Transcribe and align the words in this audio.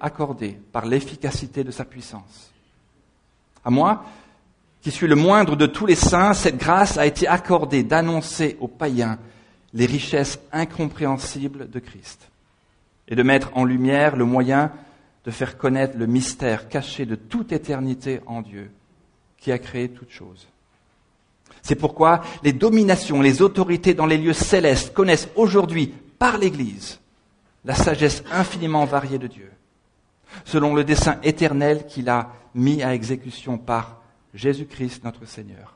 accordé 0.00 0.58
par 0.72 0.86
l'efficacité 0.86 1.64
de 1.64 1.70
sa 1.70 1.84
puissance. 1.84 2.52
À 3.64 3.70
moi, 3.70 4.04
qui 4.80 4.90
suis 4.90 5.06
le 5.06 5.16
moindre 5.16 5.56
de 5.56 5.66
tous 5.66 5.86
les 5.86 5.94
saints, 5.94 6.32
cette 6.32 6.56
grâce 6.56 6.98
a 6.98 7.06
été 7.06 7.26
accordée 7.26 7.82
d'annoncer 7.82 8.56
aux 8.60 8.68
païens 8.68 9.18
les 9.74 9.86
richesses 9.86 10.38
incompréhensibles 10.52 11.68
de 11.68 11.78
Christ 11.78 12.30
et 13.08 13.16
de 13.16 13.22
mettre 13.22 13.50
en 13.54 13.64
lumière 13.64 14.16
le 14.16 14.24
moyen 14.24 14.72
de 15.24 15.30
faire 15.30 15.58
connaître 15.58 15.98
le 15.98 16.06
mystère 16.06 16.68
caché 16.68 17.04
de 17.04 17.14
toute 17.14 17.52
éternité 17.52 18.20
en 18.26 18.40
Dieu, 18.40 18.70
qui 19.36 19.52
a 19.52 19.58
créé 19.58 19.88
toutes 19.88 20.10
choses. 20.10 20.48
C'est 21.62 21.74
pourquoi 21.74 22.22
les 22.42 22.52
dominations, 22.52 23.20
les 23.20 23.42
autorités 23.42 23.94
dans 23.94 24.06
les 24.06 24.16
lieux 24.16 24.32
célestes 24.32 24.94
connaissent 24.94 25.28
aujourd'hui, 25.36 25.92
par 26.18 26.38
l'Église, 26.38 26.98
la 27.64 27.74
sagesse 27.74 28.22
infiniment 28.32 28.84
variée 28.84 29.18
de 29.18 29.26
Dieu, 29.26 29.50
selon 30.44 30.74
le 30.74 30.84
dessein 30.84 31.18
éternel 31.22 31.86
qu'il 31.86 32.08
a 32.08 32.32
mis 32.54 32.82
à 32.82 32.94
exécution 32.94 33.58
par 33.58 34.00
Jésus-Christ 34.34 35.04
notre 35.04 35.26
Seigneur. 35.26 35.74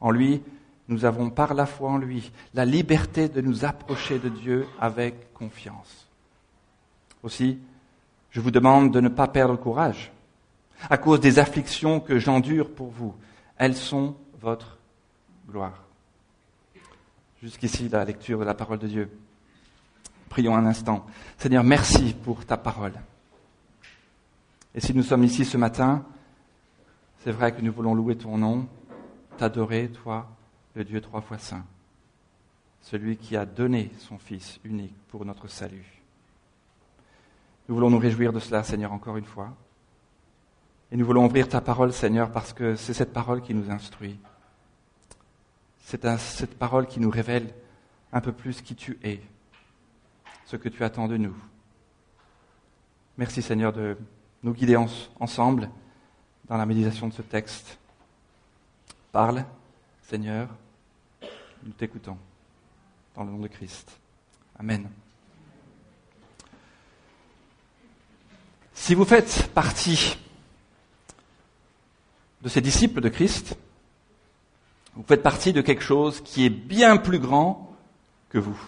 En 0.00 0.10
lui, 0.10 0.42
nous 0.88 1.04
avons 1.04 1.30
par 1.30 1.54
la 1.54 1.66
foi 1.66 1.90
en 1.90 1.98
lui 1.98 2.32
la 2.54 2.64
liberté 2.64 3.28
de 3.28 3.40
nous 3.40 3.64
approcher 3.64 4.18
de 4.18 4.28
Dieu 4.28 4.66
avec 4.80 5.32
confiance. 5.32 6.08
Aussi, 7.22 7.58
je 8.30 8.40
vous 8.40 8.50
demande 8.50 8.92
de 8.92 9.00
ne 9.00 9.08
pas 9.08 9.28
perdre 9.28 9.56
courage 9.56 10.10
à 10.88 10.96
cause 10.96 11.20
des 11.20 11.38
afflictions 11.38 12.00
que 12.00 12.18
j'endure 12.18 12.70
pour 12.70 12.88
vous. 12.88 13.14
Elles 13.56 13.76
sont 13.76 14.16
votre 14.40 14.78
gloire. 15.48 15.84
Jusqu'ici, 17.42 17.88
la 17.88 18.04
lecture 18.04 18.38
de 18.38 18.44
la 18.44 18.54
parole 18.54 18.78
de 18.78 18.86
Dieu. 18.86 19.10
Prions 20.28 20.56
un 20.56 20.66
instant. 20.66 21.06
Seigneur, 21.38 21.64
merci 21.64 22.14
pour 22.14 22.44
ta 22.44 22.56
parole. 22.56 22.92
Et 24.74 24.80
si 24.80 24.94
nous 24.94 25.02
sommes 25.02 25.24
ici 25.24 25.44
ce 25.44 25.56
matin, 25.56 26.04
c'est 27.18 27.32
vrai 27.32 27.54
que 27.54 27.60
nous 27.60 27.72
voulons 27.72 27.94
louer 27.94 28.16
ton 28.16 28.38
nom, 28.38 28.68
t'adorer, 29.36 29.90
toi, 29.90 30.28
le 30.74 30.84
Dieu 30.84 31.00
trois 31.00 31.20
fois 31.20 31.38
saint, 31.38 31.64
celui 32.80 33.16
qui 33.16 33.36
a 33.36 33.44
donné 33.44 33.90
son 33.98 34.18
Fils 34.18 34.60
unique 34.64 34.94
pour 35.08 35.24
notre 35.24 35.48
salut. 35.48 36.02
Nous 37.68 37.74
voulons 37.74 37.90
nous 37.90 37.98
réjouir 37.98 38.32
de 38.32 38.38
cela, 38.38 38.62
Seigneur, 38.62 38.92
encore 38.92 39.16
une 39.16 39.24
fois. 39.24 39.54
Et 40.92 40.96
nous 40.96 41.06
voulons 41.06 41.26
ouvrir 41.26 41.48
ta 41.48 41.60
parole, 41.60 41.92
Seigneur, 41.92 42.32
parce 42.32 42.52
que 42.52 42.74
c'est 42.76 42.94
cette 42.94 43.12
parole 43.12 43.42
qui 43.42 43.54
nous 43.54 43.70
instruit. 43.70 44.18
C'est 45.80 46.06
cette 46.18 46.58
parole 46.58 46.86
qui 46.86 47.00
nous 47.00 47.10
révèle 47.10 47.52
un 48.12 48.20
peu 48.20 48.32
plus 48.32 48.60
qui 48.62 48.74
tu 48.74 48.98
es, 49.02 49.20
ce 50.46 50.56
que 50.56 50.68
tu 50.68 50.84
attends 50.84 51.08
de 51.08 51.16
nous. 51.16 51.36
Merci, 53.18 53.42
Seigneur, 53.42 53.72
de 53.72 53.96
nous 54.42 54.52
guider 54.52 54.76
ensemble 55.18 55.70
dans 56.48 56.56
la 56.56 56.66
méditation 56.66 57.08
de 57.08 57.12
ce 57.12 57.22
texte. 57.22 57.78
Parle, 59.12 59.44
Seigneur, 60.02 60.48
nous 61.62 61.72
t'écoutons. 61.72 62.16
Dans 63.14 63.24
le 63.24 63.32
nom 63.32 63.38
de 63.38 63.48
Christ. 63.48 63.90
Amen. 64.58 64.88
Si 68.72 68.94
vous 68.94 69.04
faites 69.04 69.50
partie 69.52 70.16
de 72.40 72.48
ces 72.48 72.60
disciples 72.60 73.00
de 73.00 73.08
Christ, 73.08 73.56
vous 74.94 75.04
faites 75.06 75.22
partie 75.22 75.52
de 75.52 75.60
quelque 75.60 75.82
chose 75.82 76.20
qui 76.22 76.46
est 76.46 76.50
bien 76.50 76.96
plus 76.96 77.18
grand 77.18 77.76
que 78.30 78.38
vous. 78.38 78.58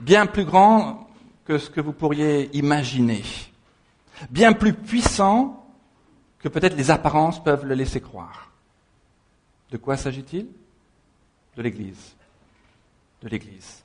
Bien 0.00 0.26
plus 0.26 0.44
grand 0.44 1.08
que 1.44 1.58
ce 1.58 1.70
que 1.70 1.80
vous 1.80 1.92
pourriez 1.92 2.50
imaginer. 2.56 3.22
Bien 4.30 4.52
plus 4.52 4.72
puissant 4.72 5.66
que 6.38 6.48
peut-être 6.48 6.76
les 6.76 6.90
apparences 6.90 7.42
peuvent 7.42 7.64
le 7.64 7.74
laisser 7.74 8.00
croire. 8.00 8.52
De 9.70 9.76
quoi 9.76 9.96
s'agit-il? 9.96 10.46
De 11.56 11.62
l'Église. 11.62 12.14
De 13.22 13.28
l'Église. 13.28 13.82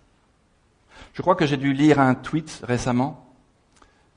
Je 1.14 1.22
crois 1.22 1.36
que 1.36 1.46
j'ai 1.46 1.58
dû 1.58 1.74
lire 1.74 2.00
un 2.00 2.16
tweet 2.16 2.62
récemment, 2.64 3.34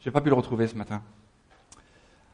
je 0.01 0.09
n'ai 0.09 0.13
pas 0.13 0.21
pu 0.21 0.29
le 0.29 0.35
retrouver 0.35 0.67
ce 0.67 0.75
matin, 0.75 1.03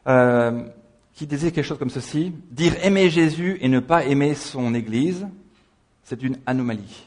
euh, 0.07 0.67
qui 1.13 1.27
disait 1.27 1.53
quelque 1.53 1.65
chose 1.65 1.79
comme 1.79 1.91
ceci, 1.91 2.33
dire 2.51 2.75
aimer 2.85 3.11
Jésus 3.11 3.59
et 3.61 3.69
ne 3.69 3.81
pas 3.81 4.05
aimer 4.05 4.35
son 4.35 4.75
Église, 4.75 5.27
c'est 6.03 6.23
une 6.23 6.39
anomalie. 6.47 7.07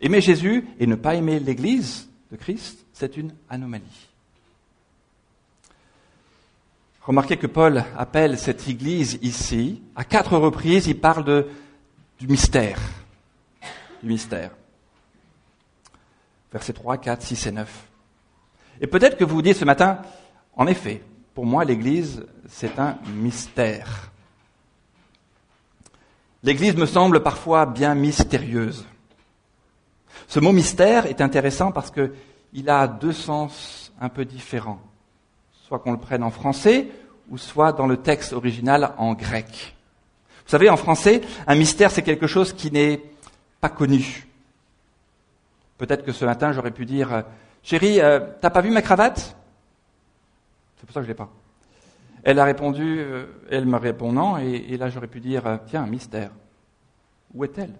Aimer 0.00 0.20
Jésus 0.20 0.66
et 0.78 0.86
ne 0.86 0.96
pas 0.96 1.14
aimer 1.14 1.38
l'Église 1.38 2.08
de 2.30 2.36
Christ, 2.36 2.84
c'est 2.92 3.16
une 3.16 3.32
anomalie. 3.48 4.08
Remarquez 7.04 7.36
que 7.36 7.46
Paul 7.46 7.84
appelle 7.98 8.38
cette 8.38 8.66
église 8.66 9.18
ici, 9.20 9.82
à 9.94 10.04
quatre 10.04 10.38
reprises, 10.38 10.86
il 10.86 10.98
parle 10.98 11.46
du 12.18 12.26
mystère. 12.26 12.80
Du 14.02 14.08
mystère. 14.08 14.52
Versets 16.50 16.72
3, 16.72 16.96
4, 16.96 17.20
6 17.20 17.46
et 17.46 17.52
9. 17.52 17.86
Et 18.80 18.86
peut-être 18.86 19.18
que 19.18 19.24
vous 19.24 19.34
vous 19.34 19.42
dites 19.42 19.58
ce 19.58 19.66
matin, 19.66 20.00
en 20.56 20.66
effet, 20.66 21.02
pour 21.34 21.44
moi, 21.44 21.66
l'église, 21.66 22.24
c'est 22.48 22.78
un 22.78 22.96
mystère. 23.06 24.10
L'église 26.42 26.74
me 26.74 26.86
semble 26.86 27.22
parfois 27.22 27.66
bien 27.66 27.94
mystérieuse. 27.94 28.86
Ce 30.26 30.40
mot 30.40 30.52
mystère 30.52 31.04
est 31.04 31.20
intéressant 31.20 31.70
parce 31.70 31.90
qu'il 31.90 32.70
a 32.70 32.88
deux 32.88 33.12
sens 33.12 33.92
un 34.00 34.08
peu 34.08 34.24
différents 34.24 34.80
soit 35.66 35.78
qu'on 35.78 35.92
le 35.92 35.98
prenne 35.98 36.22
en 36.22 36.30
français, 36.30 36.88
ou 37.30 37.38
soit 37.38 37.72
dans 37.72 37.86
le 37.86 37.96
texte 37.96 38.34
original 38.34 38.92
en 38.98 39.14
grec. 39.14 39.74
Vous 40.44 40.50
savez, 40.50 40.68
en 40.68 40.76
français, 40.76 41.22
un 41.46 41.54
mystère, 41.54 41.90
c'est 41.90 42.02
quelque 42.02 42.26
chose 42.26 42.52
qui 42.52 42.70
n'est 42.70 43.02
pas 43.62 43.70
connu. 43.70 44.28
Peut-être 45.78 46.04
que 46.04 46.12
ce 46.12 46.26
matin, 46.26 46.52
j'aurais 46.52 46.70
pu 46.70 46.84
dire, 46.84 47.24
chérie, 47.62 47.98
euh, 47.98 48.20
t'as 48.42 48.50
pas 48.50 48.60
vu 48.60 48.70
ma 48.70 48.82
cravate? 48.82 49.34
C'est 50.76 50.84
pour 50.84 50.92
ça 50.92 51.00
que 51.00 51.04
je 51.04 51.08
l'ai 51.08 51.14
pas. 51.14 51.30
Elle 52.24 52.38
a 52.38 52.44
répondu, 52.44 52.98
euh, 52.98 53.24
elle 53.50 53.64
me 53.64 53.78
répond 53.78 54.12
non, 54.12 54.36
et, 54.36 54.66
et 54.68 54.76
là 54.76 54.90
j'aurais 54.90 55.06
pu 55.06 55.20
dire, 55.20 55.60
tiens, 55.66 55.86
mystère. 55.86 56.30
Où 57.32 57.42
est-elle? 57.42 57.72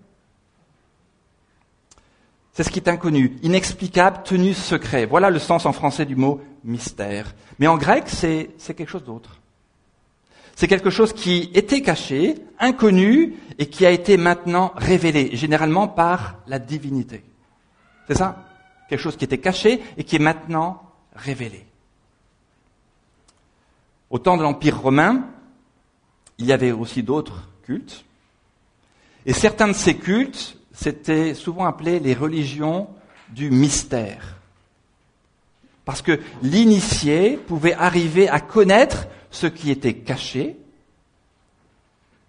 C'est 2.54 2.62
ce 2.62 2.70
qui 2.70 2.78
est 2.78 2.88
inconnu, 2.88 3.36
inexplicable, 3.42 4.22
tenu 4.24 4.54
secret. 4.54 5.06
Voilà 5.06 5.28
le 5.28 5.40
sens 5.40 5.66
en 5.66 5.72
français 5.72 6.06
du 6.06 6.14
mot 6.14 6.40
mystère. 6.62 7.34
Mais 7.58 7.66
en 7.66 7.76
grec, 7.76 8.04
c'est 8.06 8.54
quelque 8.74 8.88
chose 8.88 9.04
d'autre. 9.04 9.40
C'est 10.54 10.68
quelque 10.68 10.88
chose 10.90 11.12
qui 11.12 11.50
était 11.52 11.82
caché, 11.82 12.36
inconnu, 12.60 13.34
et 13.58 13.66
qui 13.66 13.84
a 13.84 13.90
été 13.90 14.16
maintenant 14.16 14.72
révélé, 14.76 15.34
généralement 15.34 15.88
par 15.88 16.36
la 16.46 16.60
divinité. 16.60 17.24
C'est 18.06 18.14
ça? 18.14 18.44
Quelque 18.88 19.00
chose 19.00 19.16
qui 19.16 19.24
était 19.24 19.38
caché 19.38 19.82
et 19.96 20.04
qui 20.04 20.14
est 20.14 20.20
maintenant 20.20 20.80
révélé. 21.16 21.66
Au 24.10 24.20
temps 24.20 24.36
de 24.36 24.42
l'Empire 24.42 24.80
romain, 24.80 25.26
il 26.38 26.46
y 26.46 26.52
avait 26.52 26.70
aussi 26.70 27.02
d'autres 27.02 27.48
cultes. 27.64 28.04
Et 29.26 29.32
certains 29.32 29.66
de 29.66 29.72
ces 29.72 29.96
cultes 29.96 30.56
c'était 30.74 31.34
souvent 31.34 31.64
appelé 31.64 32.00
les 32.00 32.12
religions 32.12 32.88
du 33.30 33.50
mystère. 33.50 34.36
Parce 35.84 36.02
que 36.02 36.20
l'initié 36.42 37.36
pouvait 37.36 37.74
arriver 37.74 38.28
à 38.28 38.40
connaître 38.40 39.06
ce 39.30 39.46
qui 39.46 39.70
était 39.70 39.94
caché 39.94 40.56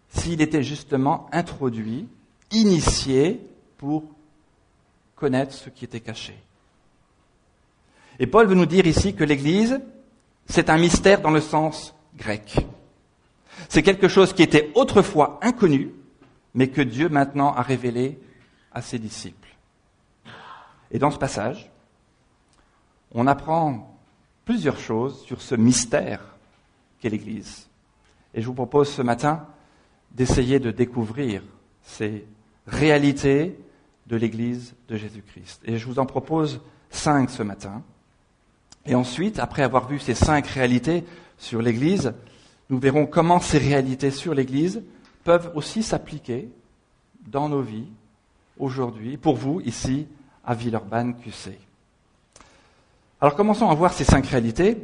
s'il 0.09 0.41
était 0.41 0.63
justement 0.63 1.27
introduit, 1.33 2.07
initié 2.51 3.41
pour 3.77 4.03
connaître 5.15 5.53
ce 5.53 5.69
qui 5.69 5.83
était 5.83 5.99
caché. 5.99 6.35
Et 8.19 8.27
Paul 8.27 8.47
veut 8.47 8.55
nous 8.55 8.65
dire 8.65 8.85
ici 8.85 9.13
que 9.13 9.25
l'Église, 9.25 9.81
c'est 10.45 10.69
un 10.69 10.77
mystère 10.77 11.21
dans 11.21 11.31
le 11.31 11.41
sens 11.41 11.93
grec. 12.15 12.55
C'est 13.67 13.83
quelque 13.83 14.07
chose 14.07 14.31
qui 14.31 14.43
était 14.43 14.71
autrefois 14.75 15.39
inconnu, 15.41 15.91
mais 16.53 16.69
que 16.69 16.81
Dieu 16.81 17.09
maintenant 17.09 17.53
a 17.53 17.61
révélé 17.61 18.19
à 18.75 18.81
ses 18.81 18.99
disciples. 18.99 19.55
Et 20.91 20.99
dans 20.99 21.09
ce 21.09 21.17
passage, 21.17 21.71
on 23.13 23.25
apprend 23.25 23.97
plusieurs 24.43 24.77
choses 24.77 25.23
sur 25.23 25.41
ce 25.41 25.55
mystère 25.55 26.35
qu'est 26.99 27.09
l'Église. 27.09 27.67
Et 28.35 28.41
je 28.41 28.47
vous 28.47 28.53
propose 28.53 28.89
ce 28.89 29.01
matin 29.01 29.47
d'essayer 30.11 30.59
de 30.59 30.71
découvrir 30.71 31.41
ces 31.81 32.27
réalités 32.67 33.57
de 34.07 34.17
l'Église 34.17 34.75
de 34.89 34.97
Jésus-Christ. 34.97 35.61
Et 35.65 35.77
je 35.77 35.85
vous 35.87 35.97
en 35.97 36.05
propose 36.05 36.61
cinq 36.89 37.29
ce 37.29 37.43
matin. 37.43 37.81
Et 38.85 38.93
ensuite, 38.93 39.39
après 39.39 39.63
avoir 39.63 39.87
vu 39.87 39.99
ces 39.99 40.13
cinq 40.13 40.45
réalités 40.47 41.05
sur 41.37 41.61
l'Église, 41.61 42.13
nous 42.69 42.77
verrons 42.77 43.05
comment 43.05 43.39
ces 43.39 43.57
réalités 43.57 44.11
sur 44.11 44.33
l'Église 44.33 44.83
peuvent 45.23 45.51
aussi 45.55 45.81
s'appliquer 45.81 46.49
dans 47.27 47.49
nos 47.49 47.61
vies 47.61 47.87
aujourd'hui, 48.57 49.17
pour 49.17 49.35
vous, 49.35 49.61
ici, 49.61 50.07
à 50.45 50.53
Villeurbanne 50.53 51.15
QC. 51.15 51.57
Alors 53.21 53.35
commençons 53.35 53.69
à 53.69 53.73
voir 53.73 53.93
ces 53.93 54.03
cinq 54.03 54.27
réalités. 54.27 54.77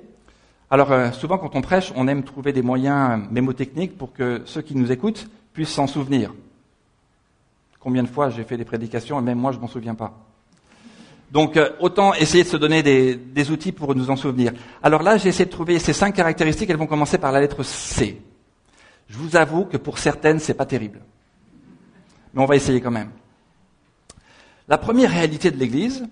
Alors 0.69 0.91
euh, 0.91 1.11
souvent 1.11 1.37
quand 1.37 1.55
on 1.55 1.61
prêche, 1.61 1.91
on 1.95 2.07
aime 2.07 2.23
trouver 2.23 2.53
des 2.53 2.61
moyens 2.61 3.21
mémotechniques 3.29 3.97
pour 3.97 4.13
que 4.13 4.41
ceux 4.45 4.61
qui 4.61 4.75
nous 4.75 4.91
écoutent 4.91 5.29
puissent 5.53 5.73
s'en 5.73 5.85
souvenir. 5.85 6.33
Combien 7.79 8.03
de 8.03 8.07
fois 8.07 8.29
j'ai 8.29 8.43
fait 8.43 8.57
des 8.57 8.65
prédications 8.65 9.19
et 9.19 9.21
même 9.21 9.37
moi 9.37 9.51
je 9.51 9.59
m'en 9.59 9.67
souviens 9.67 9.95
pas. 9.95 10.17
Donc 11.29 11.57
euh, 11.57 11.69
autant 11.79 12.13
essayer 12.13 12.43
de 12.43 12.49
se 12.49 12.57
donner 12.57 12.83
des, 12.83 13.15
des, 13.15 13.51
outils 13.51 13.71
pour 13.71 13.95
nous 13.95 14.09
en 14.09 14.15
souvenir. 14.15 14.53
Alors 14.81 15.03
là, 15.03 15.17
j'ai 15.17 15.29
essayé 15.29 15.45
de 15.45 15.51
trouver 15.51 15.79
ces 15.79 15.93
cinq 15.93 16.13
caractéristiques. 16.13 16.69
Elles 16.69 16.77
vont 16.77 16.87
commencer 16.87 17.17
par 17.17 17.31
la 17.31 17.39
lettre 17.39 17.63
C. 17.63 18.21
Je 19.07 19.17
vous 19.17 19.35
avoue 19.35 19.65
que 19.65 19.77
pour 19.77 19.97
certaines, 19.97 20.39
c'est 20.39 20.53
pas 20.53 20.65
terrible, 20.65 20.99
mais 22.33 22.41
on 22.41 22.45
va 22.45 22.55
essayer 22.55 22.81
quand 22.81 22.91
même. 22.91 23.11
La 24.67 24.77
première 24.77 25.11
réalité 25.11 25.51
de 25.51 25.57
l'Église, 25.57 26.07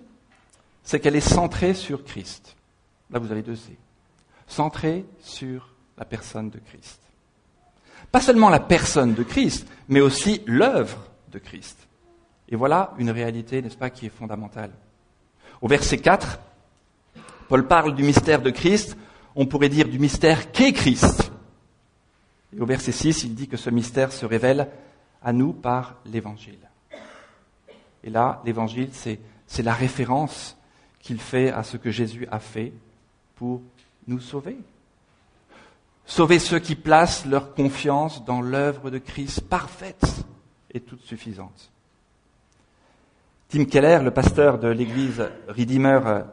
c'est 0.82 1.00
qu'elle 1.00 1.16
est 1.16 1.20
centrée 1.20 1.74
sur 1.74 2.04
Christ. 2.04 2.56
Là, 3.10 3.18
vous 3.18 3.30
avez 3.30 3.42
deux 3.42 3.56
C. 3.56 3.76
Centrée 4.46 5.04
sur 5.20 5.74
la 5.96 6.04
personne 6.04 6.50
de 6.50 6.58
Christ. 6.58 7.00
Pas 8.10 8.20
seulement 8.20 8.48
la 8.48 8.60
personne 8.60 9.14
de 9.14 9.22
Christ, 9.22 9.68
mais 9.88 10.00
aussi 10.00 10.42
l'œuvre 10.46 10.98
de 11.30 11.38
Christ. 11.38 11.86
Et 12.48 12.56
voilà 12.56 12.94
une 12.98 13.10
réalité, 13.10 13.62
n'est-ce 13.62 13.76
pas, 13.76 13.90
qui 13.90 14.06
est 14.06 14.10
fondamentale. 14.10 14.72
Au 15.60 15.68
verset 15.68 15.98
4, 15.98 16.40
Paul 17.48 17.66
parle 17.66 17.94
du 17.94 18.02
mystère 18.02 18.42
de 18.42 18.50
Christ, 18.50 18.96
on 19.36 19.46
pourrait 19.46 19.68
dire 19.68 19.88
du 19.88 19.98
mystère 19.98 20.50
qu'est 20.50 20.72
Christ. 20.72 21.30
Et 22.56 22.60
au 22.60 22.66
verset 22.66 22.92
6, 22.92 23.24
il 23.24 23.34
dit 23.34 23.46
que 23.46 23.56
ce 23.56 23.70
mystère 23.70 24.12
se 24.12 24.26
révèle 24.26 24.68
à 25.22 25.32
nous 25.32 25.52
par 25.52 25.96
l'Évangile. 26.06 26.69
Et 28.04 28.10
là, 28.10 28.40
l'Évangile, 28.44 28.90
c'est, 28.92 29.18
la 29.62 29.74
référence 29.74 30.56
qu'il 31.00 31.20
fait 31.20 31.50
à 31.50 31.62
ce 31.62 31.76
que 31.76 31.90
Jésus 31.90 32.26
a 32.30 32.38
fait 32.38 32.72
pour 33.36 33.62
nous 34.06 34.20
sauver. 34.20 34.56
Sauver 36.06 36.38
ceux 36.38 36.58
qui 36.58 36.74
placent 36.74 37.26
leur 37.26 37.54
confiance 37.54 38.24
dans 38.24 38.40
l'œuvre 38.40 38.90
de 38.90 38.98
Christ 38.98 39.42
parfaite 39.42 40.24
et 40.72 40.80
toute 40.80 41.02
suffisante. 41.02 41.70
Tim 43.48 43.64
Keller, 43.64 44.00
le 44.02 44.10
pasteur 44.12 44.58
de 44.58 44.68
l'église 44.68 45.28
Redeemer 45.48 46.24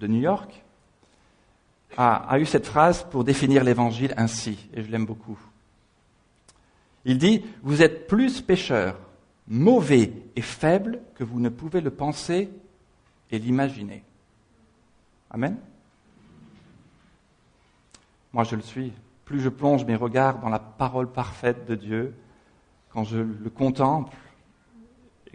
de 0.00 0.06
New 0.06 0.20
York, 0.20 0.62
a, 1.96 2.16
a 2.16 2.38
eu 2.38 2.46
cette 2.46 2.66
phrase 2.66 3.04
pour 3.10 3.24
définir 3.24 3.64
l'évangile 3.64 4.14
ainsi, 4.16 4.68
et 4.74 4.82
je 4.82 4.90
l'aime 4.90 5.06
beaucoup. 5.06 5.38
Il 7.04 7.18
dit, 7.18 7.44
vous 7.62 7.82
êtes 7.82 8.06
plus 8.06 8.40
pécheurs, 8.40 8.98
mauvais 9.48 10.12
et 10.36 10.42
faibles 10.42 11.00
que 11.14 11.24
vous 11.24 11.40
ne 11.40 11.48
pouvez 11.48 11.80
le 11.80 11.90
penser 11.90 12.50
et 13.30 13.38
l'imaginer. 13.38 14.04
Amen. 15.30 15.56
Moi, 18.32 18.44
je 18.44 18.56
le 18.56 18.62
suis. 18.62 18.92
Plus 19.24 19.40
je 19.40 19.48
plonge 19.48 19.84
mes 19.84 19.96
regards 19.96 20.38
dans 20.38 20.48
la 20.48 20.58
parole 20.58 21.10
parfaite 21.10 21.66
de 21.66 21.74
Dieu, 21.74 22.14
quand 22.90 23.04
je 23.04 23.18
le 23.18 23.50
contemple, 23.50 24.16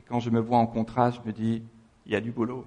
quand 0.07 0.19
je 0.19 0.29
me 0.29 0.39
vois 0.39 0.57
en 0.57 0.67
contraste, 0.67 1.19
je 1.23 1.27
me 1.27 1.33
dis, 1.33 1.63
il 2.05 2.11
y 2.11 2.15
a 2.15 2.21
du 2.21 2.31
boulot. 2.31 2.65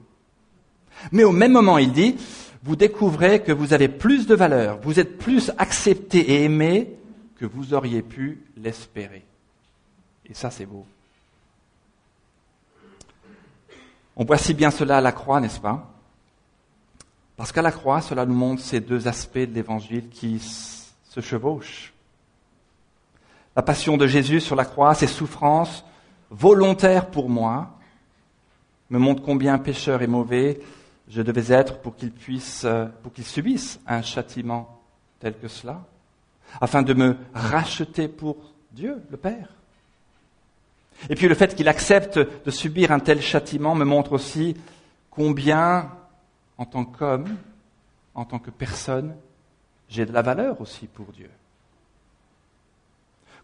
Mais 1.13 1.25
au 1.25 1.33
même 1.33 1.53
moment, 1.53 1.79
il 1.79 1.93
dit, 1.93 2.17
vous 2.63 2.77
découvrez 2.77 3.43
que 3.43 3.53
vous 3.53 3.73
avez 3.73 3.89
plus 3.89 4.27
de 4.27 4.35
valeur, 4.35 4.81
vous 4.81 4.99
êtes 4.99 5.19
plus 5.19 5.53
accepté 5.59 6.19
et 6.19 6.45
aimé 6.45 6.93
que 7.37 7.45
vous 7.45 7.75
auriez 7.75 8.03
pu 8.03 8.43
l'espérer. 8.57 9.25
Et 10.25 10.35
ça, 10.35 10.51
c'est 10.51 10.67
beau. 10.67 10.87
On 14.17 14.25
voit 14.25 14.39
si 14.39 14.55
bien 14.55 14.71
cela 14.71 14.99
à 14.99 15.01
la 15.01 15.13
croix, 15.13 15.41
n'est-ce 15.41 15.61
pas? 15.61 15.93
Parce 17.37 17.53
qu'à 17.53 17.63
la 17.63 17.73
croix, 17.73 18.01
cela 18.01 18.25
nous 18.25 18.35
montre 18.35 18.63
ces 18.63 18.81
deux 18.81 19.07
aspects 19.09 19.39
de 19.39 19.55
l'évangile 19.55 20.09
qui 20.09 20.39
se 20.39 21.21
chevauchent. 21.21 21.93
La 23.55 23.63
passion 23.63 23.97
de 23.97 24.07
Jésus 24.07 24.41
sur 24.41 24.57
la 24.57 24.65
croix, 24.65 24.95
ses 24.95 25.07
souffrances, 25.07 25.85
volontaire 26.31 27.11
pour 27.11 27.29
moi, 27.29 27.77
me 28.89 28.99
montre 28.99 29.23
combien 29.23 29.59
pécheur 29.59 30.03
et 30.03 30.07
mauvais 30.07 30.61
je 31.09 31.23
devais 31.23 31.53
être 31.53 31.79
pour 31.81 31.97
qu'il 31.97 32.11
puisse, 32.11 32.65
euh, 32.65 32.87
pour 33.03 33.13
qu'il 33.13 33.25
subisse 33.25 33.81
un 33.87 34.03
châtiment 34.03 34.81
tel 35.21 35.39
que 35.39 35.49
cela, 35.49 35.85
afin 36.61 36.83
de 36.83 36.95
me 36.95 37.17
racheter 37.35 38.09
pour 38.09 38.37
Dieu, 38.73 39.03
le 39.11 39.17
Père. 39.17 39.49
Et 41.09 41.15
puis 41.15 41.29
le 41.29 41.35
fait 41.35 41.55
qu'il 41.55 41.69
accepte 41.69 42.19
de 42.19 42.51
subir 42.51 42.91
un 42.91 43.01
tel 43.01 43.21
châtiment 43.21 43.75
me 43.75 43.85
montre 43.85 44.13
aussi 44.13 44.57
combien, 45.11 45.91
en 46.59 46.65
tant 46.65 46.85
qu'homme, 46.85 47.37
en 48.15 48.25
tant 48.25 48.39
que 48.39 48.51
personne, 48.51 49.15
j'ai 49.89 50.07
de 50.07 50.13
la 50.13 50.23
valeur 50.23 50.61
aussi 50.61 50.87
pour 50.87 51.13
Dieu. 51.13 51.31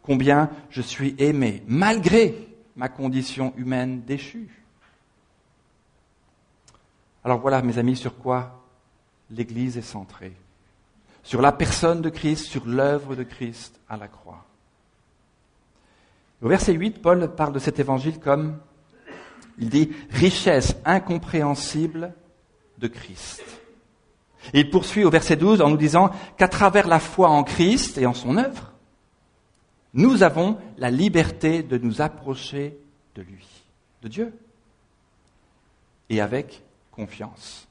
Combien 0.02 0.50
je 0.70 0.82
suis 0.82 1.14
aimé, 1.18 1.62
malgré 1.66 2.48
ma 2.74 2.88
condition 2.88 3.52
humaine 3.56 4.02
déchue. 4.02 4.64
Alors 7.24 7.40
voilà, 7.40 7.62
mes 7.62 7.78
amis, 7.78 7.96
sur 7.96 8.18
quoi 8.18 8.64
l'Église 9.30 9.78
est 9.78 9.82
centrée. 9.82 10.32
Sur 11.22 11.40
la 11.40 11.52
personne 11.52 12.02
de 12.02 12.08
Christ, 12.08 12.46
sur 12.46 12.66
l'œuvre 12.66 13.14
de 13.14 13.22
Christ 13.22 13.78
à 13.88 13.96
la 13.96 14.08
croix. 14.08 14.44
Au 16.42 16.48
verset 16.48 16.72
8, 16.72 17.00
Paul 17.00 17.34
parle 17.36 17.52
de 17.52 17.60
cet 17.60 17.78
évangile 17.78 18.18
comme, 18.18 18.58
il 19.58 19.68
dit, 19.68 19.90
richesse 20.10 20.76
incompréhensible 20.84 22.14
de 22.78 22.88
Christ. 22.88 23.42
Il 24.52 24.68
poursuit 24.70 25.04
au 25.04 25.10
verset 25.10 25.36
12 25.36 25.60
en 25.60 25.70
nous 25.70 25.76
disant 25.76 26.10
qu'à 26.36 26.48
travers 26.48 26.88
la 26.88 26.98
foi 26.98 27.28
en 27.28 27.44
Christ 27.44 27.96
et 27.96 28.06
en 28.06 28.14
son 28.14 28.36
œuvre, 28.36 28.72
nous 29.94 30.24
avons 30.24 30.58
la 30.78 30.90
liberté 30.90 31.62
de 31.62 31.78
nous 31.78 32.02
approcher 32.02 32.76
de 33.14 33.22
lui, 33.22 33.46
de 34.02 34.08
Dieu, 34.08 34.32
et 36.08 36.20
avec 36.20 36.62
confiance. 36.90 37.68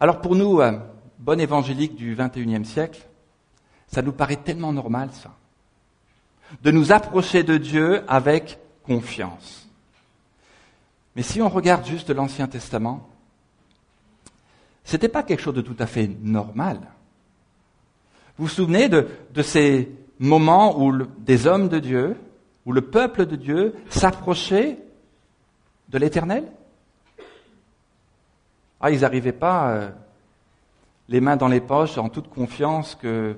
Alors 0.00 0.20
pour 0.20 0.36
nous, 0.36 0.60
euh, 0.60 0.78
bon 1.18 1.38
évangélique 1.38 1.96
du 1.96 2.16
XXIe 2.16 2.64
siècle, 2.64 3.06
ça 3.88 4.00
nous 4.00 4.12
paraît 4.12 4.36
tellement 4.36 4.72
normal 4.72 5.10
ça, 5.12 5.36
de 6.62 6.70
nous 6.70 6.92
approcher 6.92 7.42
de 7.42 7.56
Dieu 7.56 8.02
avec 8.08 8.58
confiance. 8.84 9.68
Mais 11.16 11.22
si 11.22 11.40
on 11.40 11.48
regarde 11.48 11.86
juste 11.86 12.10
l'Ancien 12.10 12.46
Testament, 12.48 13.08
c'était 14.84 15.08
pas 15.08 15.22
quelque 15.22 15.40
chose 15.40 15.54
de 15.54 15.60
tout 15.60 15.76
à 15.78 15.86
fait 15.86 16.10
normal. 16.20 16.78
Vous 18.36 18.46
vous 18.46 18.50
souvenez 18.50 18.88
de, 18.88 19.06
ces 19.42 19.88
moment 20.18 20.80
où 20.80 20.92
des 21.18 21.46
hommes 21.46 21.68
de 21.68 21.78
Dieu, 21.78 22.16
où 22.66 22.72
le 22.72 22.82
peuple 22.82 23.26
de 23.26 23.36
Dieu 23.36 23.74
s'approchait 23.88 24.78
de 25.88 25.98
l'Éternel? 25.98 26.44
Ah, 28.80 28.90
ils 28.90 29.00
n'arrivaient 29.00 29.32
pas 29.32 29.70
euh, 29.70 29.90
les 31.08 31.20
mains 31.20 31.36
dans 31.36 31.48
les 31.48 31.60
poches 31.60 31.96
en 31.96 32.08
toute 32.08 32.28
confiance 32.28 32.94
que 32.94 33.36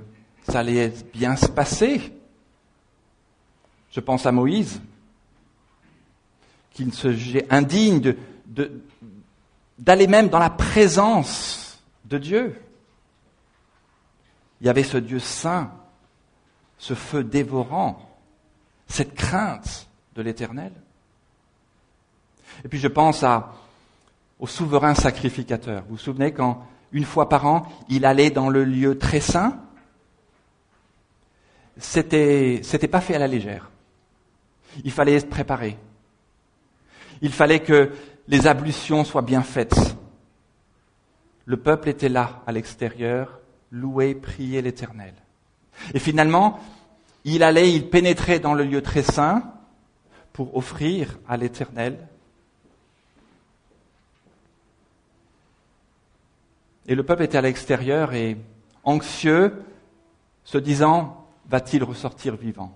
ça 0.49 0.61
allait 0.61 0.93
bien 1.13 1.37
se 1.37 1.47
passer. 1.47 2.16
Je 3.97 4.01
pense 4.03 4.27
à 4.27 4.31
Moïse, 4.33 4.83
qui 6.75 6.91
se 6.91 7.15
jugeait 7.15 7.47
indigne 7.49 8.15
d'aller 9.79 10.07
même 10.07 10.29
dans 10.29 10.39
la 10.39 10.51
présence 10.51 11.83
de 12.05 12.19
Dieu. 12.19 12.61
Il 14.61 14.67
y 14.67 14.69
avait 14.69 14.83
ce 14.83 14.99
Dieu 14.99 15.19
saint 15.19 15.73
ce 16.77 16.93
feu 16.93 17.25
dévorant, 17.25 17.99
cette 18.87 19.15
crainte 19.15 19.89
de 20.15 20.21
l'éternel. 20.21 20.73
Et 22.67 22.69
puis 22.69 22.79
je 22.79 22.89
pense 22.89 23.23
à, 23.23 23.55
au 24.39 24.47
souverain 24.47 24.95
sacrificateur. 24.95 25.85
Vous 25.85 25.93
vous 25.93 25.97
souvenez 25.97 26.35
quand, 26.35 26.67
une 26.93 27.07
fois 27.07 27.31
par 27.31 27.47
an, 27.47 27.67
il 27.89 28.05
allait 28.05 28.29
dans 28.29 28.51
le 28.51 28.63
lieu 28.63 28.99
très 28.99 29.21
saint? 29.21 29.59
C'était, 31.79 32.61
c'était 32.63 32.89
pas 32.89 33.01
fait 33.01 33.15
à 33.15 33.19
la 33.19 33.27
légère. 33.27 33.71
Il 34.85 34.93
fallait 34.93 35.21
se 35.21 35.27
préparer. 35.27 35.79
Il 37.23 37.33
fallait 37.33 37.61
que 37.61 37.93
les 38.29 38.47
ablutions 38.47 39.05
soient 39.05 39.23
bien 39.23 39.43
faites. 39.43 39.97
Le 41.45 41.57
peuple 41.57 41.89
était 41.89 42.09
là, 42.09 42.43
à 42.47 42.53
l'extérieur, 42.53 43.41
louer, 43.71 44.15
prier 44.15 44.63
l'éternel. 44.63 45.15
Et 45.95 45.99
finalement, 45.99 46.61
il 47.25 47.43
allait, 47.43 47.73
il 47.73 47.89
pénétrait 47.89 48.39
dans 48.39 48.55
le 48.55 48.65
lieu 48.65 48.83
très 48.83 49.03
saint 49.03 49.53
pour 50.33 50.57
offrir 50.57 51.19
à 51.29 51.37
l'Éternel. 51.37 52.09
Et 56.87 56.95
le 56.95 57.03
peuple 57.05 57.25
était 57.25 57.39
à 57.39 57.43
l'extérieur 57.43 58.15
et 58.15 58.37
anxieux, 58.85 59.65
se 60.45 60.59
disant, 60.59 61.27
va-t-il 61.49 61.83
ressortir 61.83 62.37
vivant? 62.37 62.73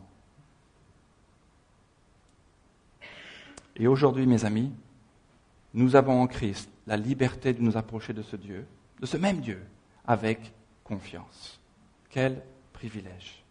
Et 3.80 3.86
aujourd'hui, 3.86 4.26
mes 4.26 4.44
amis, 4.44 4.70
nous 5.72 5.96
avons 5.96 6.20
en 6.20 6.26
Christ 6.26 6.68
la 6.86 6.98
liberté 6.98 7.54
de 7.54 7.62
nous 7.62 7.78
approcher 7.78 8.12
de 8.12 8.20
ce 8.20 8.36
Dieu, 8.36 8.66
de 9.00 9.06
ce 9.06 9.16
même 9.16 9.40
Dieu, 9.40 9.62
avec 10.06 10.52
confiance. 10.84 11.58
Quel 12.10 12.42
privilège. 12.74 13.42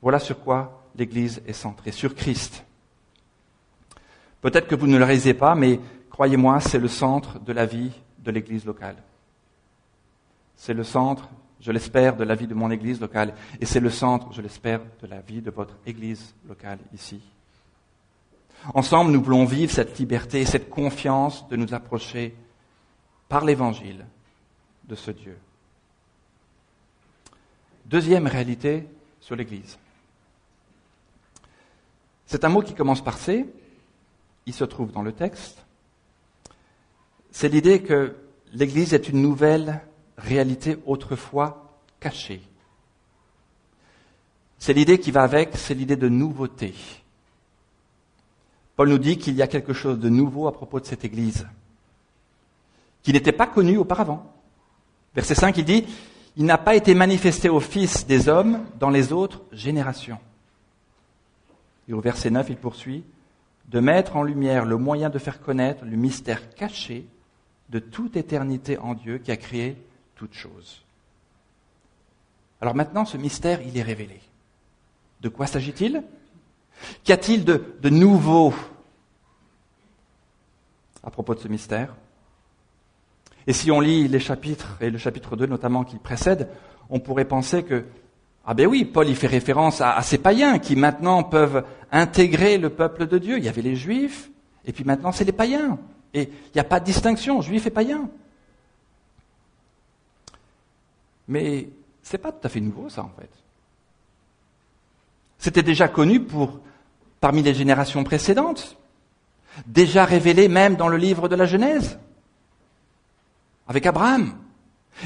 Voilà 0.00 0.20
sur 0.20 0.38
quoi 0.38 0.86
l'Église 0.94 1.42
est 1.44 1.52
centrée, 1.52 1.90
sur 1.90 2.14
Christ. 2.14 2.64
Peut-être 4.40 4.68
que 4.68 4.76
vous 4.76 4.86
ne 4.86 4.96
le 4.96 5.04
réalisez 5.04 5.34
pas, 5.34 5.56
mais 5.56 5.80
croyez-moi, 6.08 6.60
c'est 6.60 6.78
le 6.78 6.86
centre 6.86 7.40
de 7.40 7.52
la 7.52 7.66
vie 7.66 7.90
de 8.20 8.30
l'Église 8.30 8.64
locale. 8.64 9.02
C'est 10.54 10.74
le 10.74 10.84
centre, 10.84 11.28
je 11.58 11.72
l'espère, 11.72 12.14
de 12.14 12.22
la 12.22 12.36
vie 12.36 12.46
de 12.46 12.54
mon 12.54 12.70
Église 12.70 13.00
locale, 13.00 13.34
et 13.60 13.66
c'est 13.66 13.80
le 13.80 13.90
centre, 13.90 14.32
je 14.32 14.40
l'espère, 14.40 14.82
de 15.02 15.08
la 15.08 15.20
vie 15.20 15.42
de 15.42 15.50
votre 15.50 15.76
Église 15.84 16.32
locale 16.46 16.78
ici. 16.94 17.20
Ensemble, 18.74 19.10
nous 19.10 19.22
voulons 19.22 19.46
vivre 19.46 19.72
cette 19.72 19.98
liberté 19.98 20.42
et 20.42 20.46
cette 20.46 20.68
confiance 20.68 21.48
de 21.48 21.56
nous 21.56 21.72
approcher 21.72 22.34
par 23.28 23.44
l'Évangile 23.44 24.04
de 24.84 24.94
ce 24.94 25.10
Dieu. 25.10 25.38
Deuxième 27.86 28.26
réalité 28.26 28.86
sur 29.20 29.34
l'Église. 29.34 29.78
C'est 32.26 32.44
un 32.44 32.48
mot 32.48 32.62
qui 32.62 32.74
commence 32.74 33.02
par 33.02 33.18
C, 33.18 33.46
il 34.46 34.54
se 34.54 34.64
trouve 34.64 34.92
dans 34.92 35.02
le 35.02 35.12
texte. 35.12 35.64
C'est 37.30 37.48
l'idée 37.48 37.82
que 37.82 38.16
l'Église 38.52 38.94
est 38.94 39.08
une 39.08 39.22
nouvelle 39.22 39.80
réalité 40.18 40.76
autrefois 40.86 41.80
cachée. 41.98 42.42
C'est 44.58 44.74
l'idée 44.74 45.00
qui 45.00 45.10
va 45.10 45.22
avec, 45.22 45.56
c'est 45.56 45.74
l'idée 45.74 45.96
de 45.96 46.08
nouveauté. 46.08 46.74
Paul 48.80 48.88
nous 48.88 48.96
dit 48.96 49.18
qu'il 49.18 49.34
y 49.34 49.42
a 49.42 49.46
quelque 49.46 49.74
chose 49.74 49.98
de 49.98 50.08
nouveau 50.08 50.46
à 50.46 50.54
propos 50.54 50.80
de 50.80 50.86
cette 50.86 51.04
Église, 51.04 51.46
qui 53.02 53.12
n'était 53.12 53.30
pas 53.30 53.46
connu 53.46 53.76
auparavant. 53.76 54.32
Verset 55.14 55.34
5, 55.34 55.58
il 55.58 55.66
dit, 55.66 55.84
il 56.38 56.46
n'a 56.46 56.56
pas 56.56 56.74
été 56.74 56.94
manifesté 56.94 57.50
aux 57.50 57.60
fils 57.60 58.06
des 58.06 58.30
hommes 58.30 58.64
dans 58.78 58.88
les 58.88 59.12
autres 59.12 59.42
générations. 59.52 60.18
Et 61.90 61.92
au 61.92 62.00
verset 62.00 62.30
9, 62.30 62.46
il 62.48 62.56
poursuit, 62.56 63.04
de 63.68 63.80
mettre 63.80 64.16
en 64.16 64.22
lumière 64.22 64.64
le 64.64 64.78
moyen 64.78 65.10
de 65.10 65.18
faire 65.18 65.42
connaître 65.42 65.84
le 65.84 65.98
mystère 65.98 66.54
caché 66.54 67.04
de 67.68 67.80
toute 67.80 68.16
éternité 68.16 68.78
en 68.78 68.94
Dieu 68.94 69.18
qui 69.18 69.30
a 69.30 69.36
créé 69.36 69.76
toutes 70.14 70.32
choses. 70.32 70.80
Alors 72.62 72.74
maintenant, 72.74 73.04
ce 73.04 73.18
mystère, 73.18 73.60
il 73.60 73.76
est 73.76 73.82
révélé. 73.82 74.22
De 75.20 75.28
quoi 75.28 75.46
s'agit-il? 75.46 76.02
Qu'y 77.04 77.12
a-t-il 77.12 77.44
de, 77.44 77.88
nouveau 77.88 78.54
à 81.02 81.10
propos 81.10 81.34
de 81.34 81.40
ce 81.40 81.48
mystère? 81.48 81.94
Et 83.46 83.52
si 83.52 83.70
on 83.70 83.80
lit 83.80 84.06
les 84.08 84.20
chapitres, 84.20 84.76
et 84.80 84.90
le 84.90 84.98
chapitre 84.98 85.36
2 85.36 85.46
notamment 85.46 85.84
qui 85.84 85.96
précède, 85.96 86.48
on 86.90 87.00
pourrait 87.00 87.24
penser 87.24 87.64
que, 87.64 87.84
ah 88.44 88.54
ben 88.54 88.66
oui, 88.66 88.84
Paul 88.84 89.08
y 89.08 89.14
fait 89.14 89.26
référence 89.26 89.80
à, 89.80 90.00
ces 90.02 90.18
païens 90.18 90.58
qui 90.58 90.76
maintenant 90.76 91.22
peuvent 91.22 91.64
intégrer 91.90 92.58
le 92.58 92.70
peuple 92.70 93.06
de 93.06 93.18
Dieu. 93.18 93.38
Il 93.38 93.44
y 93.44 93.48
avait 93.48 93.62
les 93.62 93.76
juifs, 93.76 94.30
et 94.64 94.72
puis 94.72 94.84
maintenant 94.84 95.12
c'est 95.12 95.24
les 95.24 95.32
païens. 95.32 95.78
Et 96.12 96.22
il 96.22 96.52
n'y 96.54 96.60
a 96.60 96.64
pas 96.64 96.80
de 96.80 96.84
distinction, 96.84 97.40
juifs 97.40 97.66
et 97.66 97.70
païens. 97.70 98.10
Mais 101.28 101.68
c'est 102.02 102.18
pas 102.18 102.32
tout 102.32 102.44
à 102.44 102.48
fait 102.48 102.60
nouveau 102.60 102.88
ça 102.88 103.04
en 103.04 103.12
fait. 103.18 103.30
C'était 105.38 105.62
déjà 105.62 105.88
connu 105.88 106.20
pour 106.20 106.60
parmi 107.20 107.42
les 107.42 107.54
générations 107.54 108.04
précédentes, 108.04 108.76
déjà 109.66 110.04
révélé 110.04 110.48
même 110.48 110.76
dans 110.76 110.88
le 110.88 110.96
livre 110.96 111.28
de 111.28 111.36
la 111.36 111.46
Genèse, 111.46 111.98
avec 113.68 113.86
Abraham. 113.86 114.34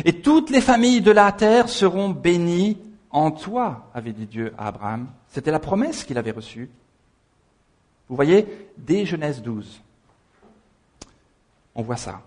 Et 0.04 0.20
toutes 0.22 0.50
les 0.50 0.60
familles 0.60 1.02
de 1.02 1.10
la 1.10 1.30
terre 1.32 1.68
seront 1.68 2.08
bénies 2.10 2.78
en 3.10 3.30
toi, 3.30 3.90
avait 3.94 4.12
dit 4.12 4.26
Dieu 4.26 4.54
à 4.58 4.68
Abraham. 4.68 5.08
C'était 5.28 5.50
la 5.50 5.60
promesse 5.60 6.04
qu'il 6.04 6.18
avait 6.18 6.30
reçue. 6.32 6.70
Vous 8.08 8.16
voyez, 8.16 8.46
dès 8.76 9.06
Genèse 9.06 9.42
12, 9.42 9.80
on 11.74 11.82
voit 11.82 11.96
ça. 11.96 12.22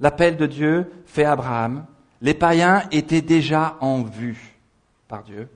L'appel 0.00 0.36
de 0.36 0.46
Dieu 0.46 0.92
fait 1.06 1.24
à 1.24 1.32
Abraham. 1.32 1.86
Les 2.20 2.34
païens 2.34 2.84
étaient 2.90 3.22
déjà 3.22 3.76
en 3.80 4.02
vue 4.02 4.56
par 5.08 5.22
Dieu. 5.22 5.48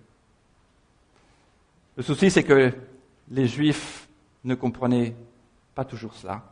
Le 1.97 2.03
souci, 2.03 2.31
c'est 2.31 2.43
que 2.43 2.73
les 3.31 3.47
Juifs 3.47 4.09
ne 4.45 4.55
comprenaient 4.55 5.15
pas 5.75 5.85
toujours 5.85 6.15
cela. 6.15 6.43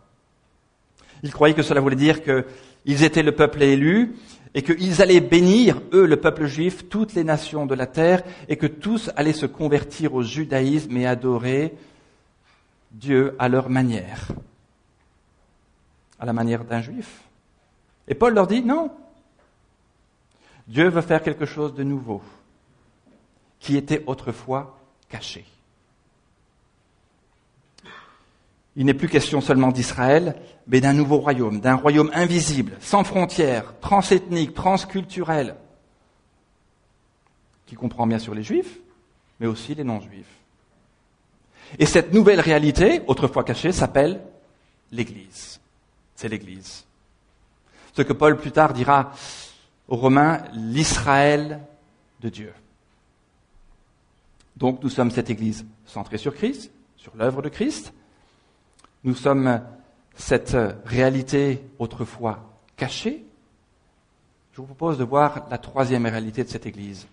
Ils 1.22 1.32
croyaient 1.32 1.54
que 1.54 1.62
cela 1.62 1.80
voulait 1.80 1.96
dire 1.96 2.22
qu'ils 2.22 3.04
étaient 3.04 3.22
le 3.22 3.34
peuple 3.34 3.62
élu 3.62 4.16
et 4.54 4.62
qu'ils 4.62 5.02
allaient 5.02 5.20
bénir, 5.20 5.80
eux, 5.92 6.06
le 6.06 6.16
peuple 6.16 6.46
juif, 6.46 6.88
toutes 6.88 7.14
les 7.14 7.24
nations 7.24 7.66
de 7.66 7.74
la 7.74 7.86
terre 7.86 8.22
et 8.48 8.56
que 8.56 8.66
tous 8.66 9.10
allaient 9.16 9.32
se 9.32 9.46
convertir 9.46 10.14
au 10.14 10.22
judaïsme 10.22 10.96
et 10.96 11.06
adorer 11.06 11.74
Dieu 12.90 13.36
à 13.38 13.48
leur 13.48 13.68
manière, 13.68 14.28
à 16.18 16.26
la 16.26 16.32
manière 16.32 16.64
d'un 16.64 16.80
juif. 16.80 17.22
Et 18.08 18.14
Paul 18.14 18.34
leur 18.34 18.46
dit 18.46 18.62
non. 18.62 18.90
Dieu 20.66 20.88
veut 20.88 21.00
faire 21.00 21.22
quelque 21.22 21.46
chose 21.46 21.74
de 21.74 21.82
nouveau 21.82 22.22
qui 23.58 23.76
était 23.76 24.02
autrefois 24.06 24.79
caché. 25.10 25.44
Il 28.76 28.86
n'est 28.86 28.94
plus 28.94 29.08
question 29.08 29.40
seulement 29.40 29.72
d'Israël, 29.72 30.36
mais 30.66 30.80
d'un 30.80 30.92
nouveau 30.92 31.18
royaume, 31.18 31.60
d'un 31.60 31.74
royaume 31.74 32.10
invisible, 32.14 32.76
sans 32.80 33.04
frontières, 33.04 33.74
transethnique, 33.80 34.54
transculturel, 34.54 35.56
qui 37.66 37.74
comprend 37.74 38.06
bien 38.06 38.18
sûr 38.18 38.34
les 38.34 38.44
juifs, 38.44 38.78
mais 39.40 39.46
aussi 39.46 39.74
les 39.74 39.84
non-juifs. 39.84 40.40
Et 41.78 41.86
cette 41.86 42.12
nouvelle 42.12 42.40
réalité, 42.40 43.02
autrefois 43.06 43.44
cachée, 43.44 43.72
s'appelle 43.72 44.20
l'Église. 44.92 45.60
C'est 46.14 46.28
l'Église. 46.28 46.84
Ce 47.92 48.02
que 48.02 48.12
Paul 48.12 48.36
plus 48.36 48.52
tard 48.52 48.72
dira 48.72 49.12
aux 49.88 49.96
Romains, 49.96 50.42
l'Israël 50.54 51.60
de 52.20 52.28
Dieu. 52.28 52.52
Donc 54.60 54.82
nous 54.82 54.90
sommes 54.90 55.10
cette 55.10 55.30
Église 55.30 55.64
centrée 55.86 56.18
sur 56.18 56.34
Christ, 56.34 56.70
sur 56.96 57.16
l'œuvre 57.16 57.40
de 57.42 57.48
Christ, 57.48 57.94
nous 59.02 59.14
sommes 59.14 59.62
cette 60.14 60.56
réalité 60.84 61.64
autrefois 61.78 62.50
cachée. 62.76 63.24
Je 64.52 64.60
vous 64.60 64.66
propose 64.66 64.98
de 64.98 65.04
voir 65.04 65.46
la 65.50 65.56
troisième 65.56 66.04
réalité 66.04 66.44
de 66.44 66.48
cette 66.50 66.66
Église. 66.66 67.06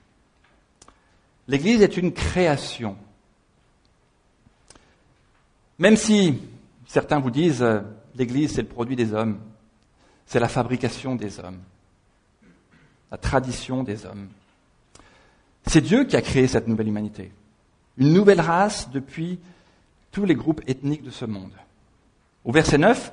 L'Église 1.47 1.81
est 1.81 1.95
une 1.95 2.11
création. 2.11 2.97
Même 5.79 5.95
si 5.95 6.41
certains 6.85 7.19
vous 7.19 7.31
disent 7.31 7.65
l'Église 8.15 8.55
c'est 8.55 8.63
le 8.63 8.67
produit 8.67 8.97
des 8.97 9.13
hommes, 9.13 9.39
c'est 10.25 10.41
la 10.41 10.49
fabrication 10.49 11.15
des 11.15 11.39
hommes, 11.39 11.59
la 13.09 13.17
tradition 13.17 13.83
des 13.83 14.05
hommes. 14.05 14.27
C'est 15.65 15.81
Dieu 15.81 16.03
qui 16.03 16.17
a 16.17 16.21
créé 16.21 16.47
cette 16.47 16.67
nouvelle 16.67 16.87
humanité, 16.89 17.31
une 17.97 18.13
nouvelle 18.13 18.41
race 18.41 18.89
depuis 18.91 19.39
tous 20.11 20.25
les 20.25 20.35
groupes 20.35 20.61
ethniques 20.67 21.03
de 21.03 21.11
ce 21.11 21.25
monde. 21.25 21.53
Au 22.43 22.51
verset 22.51 22.77
9, 22.77 23.11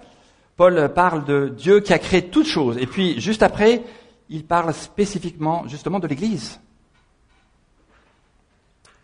Paul 0.56 0.92
parle 0.94 1.24
de 1.24 1.48
Dieu 1.48 1.80
qui 1.80 1.92
a 1.92 1.98
créé 1.98 2.28
toutes 2.28 2.46
choses. 2.46 2.78
Et 2.78 2.86
puis, 2.86 3.20
juste 3.20 3.42
après, 3.42 3.82
il 4.28 4.44
parle 4.44 4.72
spécifiquement 4.72 5.66
justement 5.66 5.98
de 5.98 6.06
l'Église. 6.06 6.60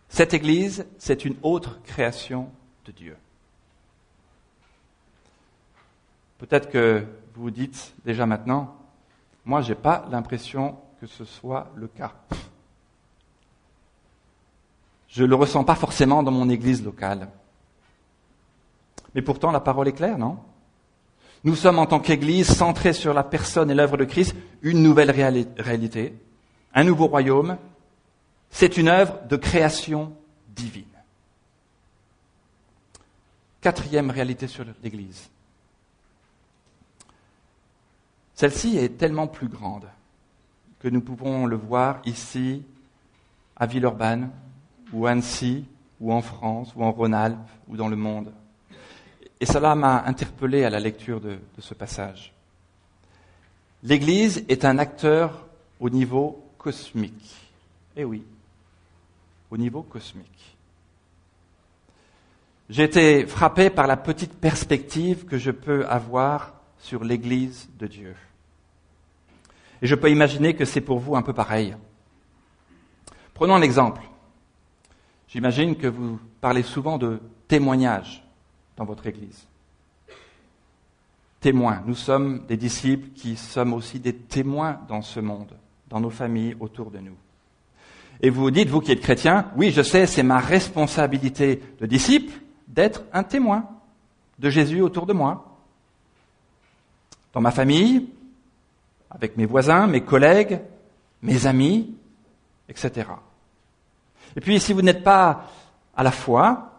Cette 0.09 0.33
Église, 0.33 0.85
c'est 0.97 1.25
une 1.25 1.35
autre 1.41 1.81
création 1.83 2.49
de 2.85 2.91
Dieu. 2.91 3.17
Peut-être 6.37 6.69
que 6.69 7.05
vous 7.35 7.51
dites 7.51 7.93
déjà 8.03 8.25
maintenant, 8.25 8.77
moi, 9.45 9.61
je 9.61 9.69
n'ai 9.69 9.75
pas 9.75 10.05
l'impression 10.11 10.77
que 10.99 11.07
ce 11.07 11.23
soit 11.23 11.71
le 11.75 11.87
cas. 11.87 12.13
Je 15.11 15.23
ne 15.23 15.27
le 15.27 15.35
ressens 15.35 15.63
pas 15.63 15.75
forcément 15.75 16.23
dans 16.23 16.31
mon 16.31 16.49
Église 16.49 16.83
locale. 16.83 17.29
Mais 19.13 19.21
pourtant, 19.21 19.51
la 19.51 19.59
parole 19.59 19.89
est 19.89 19.93
claire, 19.93 20.17
non? 20.17 20.39
Nous 21.43 21.55
sommes 21.55 21.79
en 21.79 21.85
tant 21.85 21.99
qu'Église 21.99 22.47
centrés 22.47 22.93
sur 22.93 23.13
la 23.13 23.23
personne 23.23 23.69
et 23.69 23.73
l'œuvre 23.73 23.97
de 23.97 24.05
Christ, 24.05 24.35
une 24.61 24.81
nouvelle 24.83 25.11
réalité, 25.11 26.13
un 26.73 26.83
nouveau 26.83 27.07
royaume. 27.07 27.57
C'est 28.49 28.77
une 28.77 28.87
œuvre 28.87 29.19
de 29.27 29.35
création 29.35 30.13
divine. 30.49 30.85
Quatrième 33.59 34.11
réalité 34.11 34.47
sur 34.47 34.65
l'Église. 34.81 35.29
Celle-ci 38.35 38.77
est 38.77 38.97
tellement 38.97 39.27
plus 39.27 39.47
grande 39.47 39.87
que 40.79 40.87
nous 40.87 41.01
pouvons 41.01 41.45
le 41.45 41.55
voir 41.55 42.01
ici, 42.05 42.63
à 43.55 43.65
Villeurbanne, 43.67 44.31
ou 44.93 45.07
Annecy, 45.07 45.65
ou 45.99 46.11
en 46.11 46.21
France, 46.21 46.73
ou 46.75 46.83
en 46.83 46.91
Rhône-Alpes, 46.91 47.49
ou 47.67 47.77
dans 47.77 47.87
le 47.87 47.95
monde. 47.95 48.31
et 49.39 49.45
cela 49.45 49.73
m'a 49.73 50.03
interpellé 50.05 50.63
à 50.63 50.69
la 50.69 50.79
lecture 50.79 51.19
de 51.19 51.39
ce 51.57 51.73
passage. 51.73 52.31
L'Église 53.83 54.45
est 54.47 54.65
un 54.65 54.77
acteur 54.77 55.47
au 55.79 55.89
niveau 55.89 56.43
cosmique. 56.57 57.35
Eh 57.95 58.05
oui, 58.05 58.23
au 59.49 59.57
niveau 59.57 59.81
cosmique. 59.81 60.55
J'ai 62.69 62.83
été 62.83 63.25
frappé 63.25 63.69
par 63.69 63.87
la 63.87 63.97
petite 63.97 64.33
perspective 64.33 65.25
que 65.25 65.37
je 65.37 65.51
peux 65.51 65.85
avoir 65.87 66.53
sur 66.79 67.03
l'Église 67.03 67.67
de 67.77 67.87
Dieu. 67.87 68.15
Et 69.81 69.87
je 69.87 69.95
peux 69.95 70.09
imaginer 70.09 70.55
que 70.55 70.63
c'est 70.63 70.79
pour 70.79 70.99
vous 70.99 71.15
un 71.15 71.21
peu 71.21 71.33
pareil. 71.33 71.75
Prenons 73.33 73.55
un 73.55 73.61
exemple. 73.61 74.01
J'imagine 75.31 75.77
que 75.77 75.87
vous 75.87 76.19
parlez 76.41 76.61
souvent 76.61 76.97
de 76.97 77.21
témoignages 77.47 78.21
dans 78.75 78.83
votre 78.83 79.07
Église. 79.07 79.47
Témoins. 81.39 81.81
Nous 81.85 81.95
sommes 81.95 82.45
des 82.47 82.57
disciples 82.57 83.09
qui 83.15 83.37
sommes 83.37 83.73
aussi 83.73 83.99
des 83.99 84.13
témoins 84.13 84.81
dans 84.89 85.01
ce 85.01 85.21
monde, 85.21 85.55
dans 85.87 86.01
nos 86.01 86.09
familles, 86.09 86.57
autour 86.59 86.91
de 86.91 86.99
nous. 86.99 87.15
Et 88.19 88.29
vous 88.29 88.51
dites, 88.51 88.67
vous 88.67 88.81
qui 88.81 88.91
êtes 88.91 88.99
chrétien, 88.99 89.49
oui, 89.55 89.71
je 89.71 89.81
sais, 89.81 90.05
c'est 90.05 90.21
ma 90.21 90.39
responsabilité 90.39 91.61
de 91.79 91.85
disciple, 91.85 92.33
d'être 92.67 93.03
un 93.13 93.23
témoin 93.23 93.69
de 94.37 94.49
Jésus 94.49 94.81
autour 94.81 95.05
de 95.05 95.13
moi. 95.13 95.57
Dans 97.31 97.41
ma 97.41 97.51
famille, 97.51 98.09
avec 99.09 99.37
mes 99.37 99.45
voisins, 99.45 99.87
mes 99.87 100.01
collègues, 100.01 100.59
mes 101.21 101.47
amis, 101.47 101.95
etc. 102.67 103.05
Et 104.35 104.41
puis 104.41 104.59
si 104.59 104.73
vous 104.73 104.81
n'êtes 104.81 105.03
pas 105.03 105.49
à 105.95 106.03
la 106.03 106.11
foi, 106.11 106.71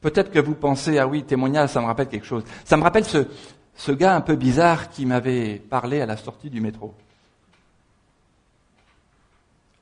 peut-être 0.00 0.30
que 0.30 0.38
vous 0.38 0.54
pensez, 0.54 0.98
ah 0.98 1.06
oui, 1.06 1.22
témoignage, 1.24 1.70
ça 1.70 1.80
me 1.80 1.86
rappelle 1.86 2.08
quelque 2.08 2.26
chose. 2.26 2.44
Ça 2.64 2.76
me 2.76 2.82
rappelle 2.82 3.04
ce, 3.04 3.26
ce 3.74 3.92
gars 3.92 4.14
un 4.14 4.20
peu 4.20 4.36
bizarre 4.36 4.90
qui 4.90 5.06
m'avait 5.06 5.56
parlé 5.56 6.00
à 6.00 6.06
la 6.06 6.16
sortie 6.16 6.50
du 6.50 6.60
métro. 6.60 6.94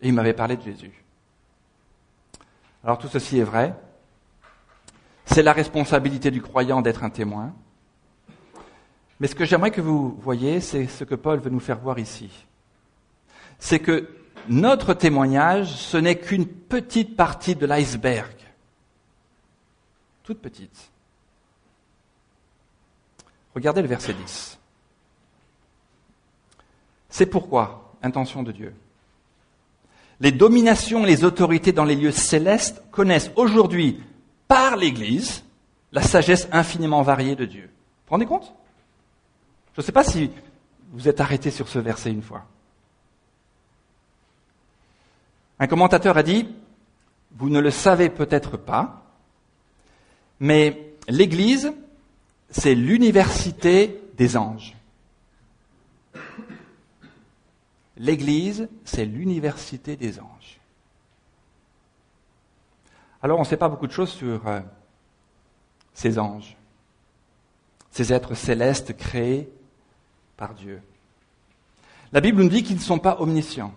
Et 0.00 0.08
il 0.08 0.14
m'avait 0.14 0.34
parlé 0.34 0.56
de 0.56 0.62
Jésus. 0.62 1.04
Alors 2.84 2.98
tout 2.98 3.08
ceci 3.08 3.38
est 3.38 3.44
vrai, 3.44 3.74
c'est 5.26 5.42
la 5.42 5.52
responsabilité 5.52 6.30
du 6.30 6.40
croyant 6.40 6.80
d'être 6.80 7.04
un 7.04 7.10
témoin. 7.10 7.52
Mais 9.20 9.26
ce 9.26 9.34
que 9.34 9.44
j'aimerais 9.44 9.72
que 9.72 9.80
vous 9.80 10.16
voyez, 10.20 10.60
c'est 10.60 10.86
ce 10.86 11.04
que 11.04 11.14
Paul 11.14 11.40
veut 11.40 11.50
nous 11.50 11.60
faire 11.60 11.78
voir 11.78 11.98
ici. 11.98 12.30
C'est 13.58 13.80
que 13.80 14.08
notre 14.49 14.95
témoignage, 14.95 15.68
ce 15.68 15.97
n'est 15.97 16.18
qu'une 16.18 16.47
petite 16.47 17.16
partie 17.16 17.54
de 17.54 17.66
l'iceberg. 17.66 18.35
Toute 20.23 20.40
petite. 20.40 20.90
Regardez 23.54 23.83
le 23.83 23.88
verset 23.88 24.14
10. 24.14 24.59
C'est 27.09 27.26
pourquoi, 27.26 27.95
intention 28.02 28.42
de 28.42 28.52
Dieu, 28.52 28.75
les 30.21 30.33
dominations 30.33 31.04
et 31.04 31.09
les 31.09 31.25
autorités 31.25 31.73
dans 31.73 31.85
les 31.85 31.97
lieux 31.97 32.12
célestes 32.12 32.83
connaissent 32.90 33.30
aujourd'hui 33.37 34.02
par 34.49 34.76
l'Église 34.76 35.45
la 35.92 36.02
sagesse 36.02 36.49
infiniment 36.52 37.02
variée 37.02 37.37
de 37.37 37.45
Dieu. 37.45 37.64
Vous 37.64 38.07
vous 38.07 38.11
rendez 38.11 38.26
compte? 38.26 38.52
Je 39.75 39.80
ne 39.80 39.85
sais 39.87 39.92
pas 39.92 40.04
si 40.04 40.30
vous 40.92 41.09
êtes 41.09 41.21
arrêté 41.21 41.50
sur 41.50 41.68
ce 41.68 41.78
verset 41.78 42.11
une 42.11 42.23
fois. 42.23 42.47
Un 45.58 45.66
commentateur 45.66 46.16
a 46.16 46.22
dit, 46.22 46.48
vous 47.32 47.50
ne 47.50 47.60
le 47.60 47.70
savez 47.70 48.10
peut-être 48.10 48.56
pas, 48.56 49.04
mais 50.40 50.94
l'Église, 51.08 51.72
c'est 52.50 52.74
l'université 52.74 54.00
des 54.16 54.36
anges. 54.36 54.76
L'Église, 57.96 58.68
c'est 58.85 59.04
l'université 59.04 59.96
des 59.96 60.20
anges. 60.20 60.61
Alors 63.20 63.38
on 63.38 63.42
ne 63.42 63.46
sait 63.46 63.56
pas 63.56 63.68
beaucoup 63.68 63.88
de 63.88 63.92
choses 63.92 64.12
sur 64.12 64.46
euh, 64.46 64.61
ces 65.92 66.18
anges, 66.20 66.56
ces 67.90 68.12
êtres 68.12 68.35
célestes 68.35 68.96
créés 68.96 69.50
par 70.37 70.54
Dieu. 70.54 70.80
La 72.12 72.20
Bible 72.20 72.42
nous 72.42 72.48
dit 72.48 72.62
qu'ils 72.62 72.76
ne 72.76 72.80
sont 72.80 73.00
pas 73.00 73.20
omniscients, 73.20 73.74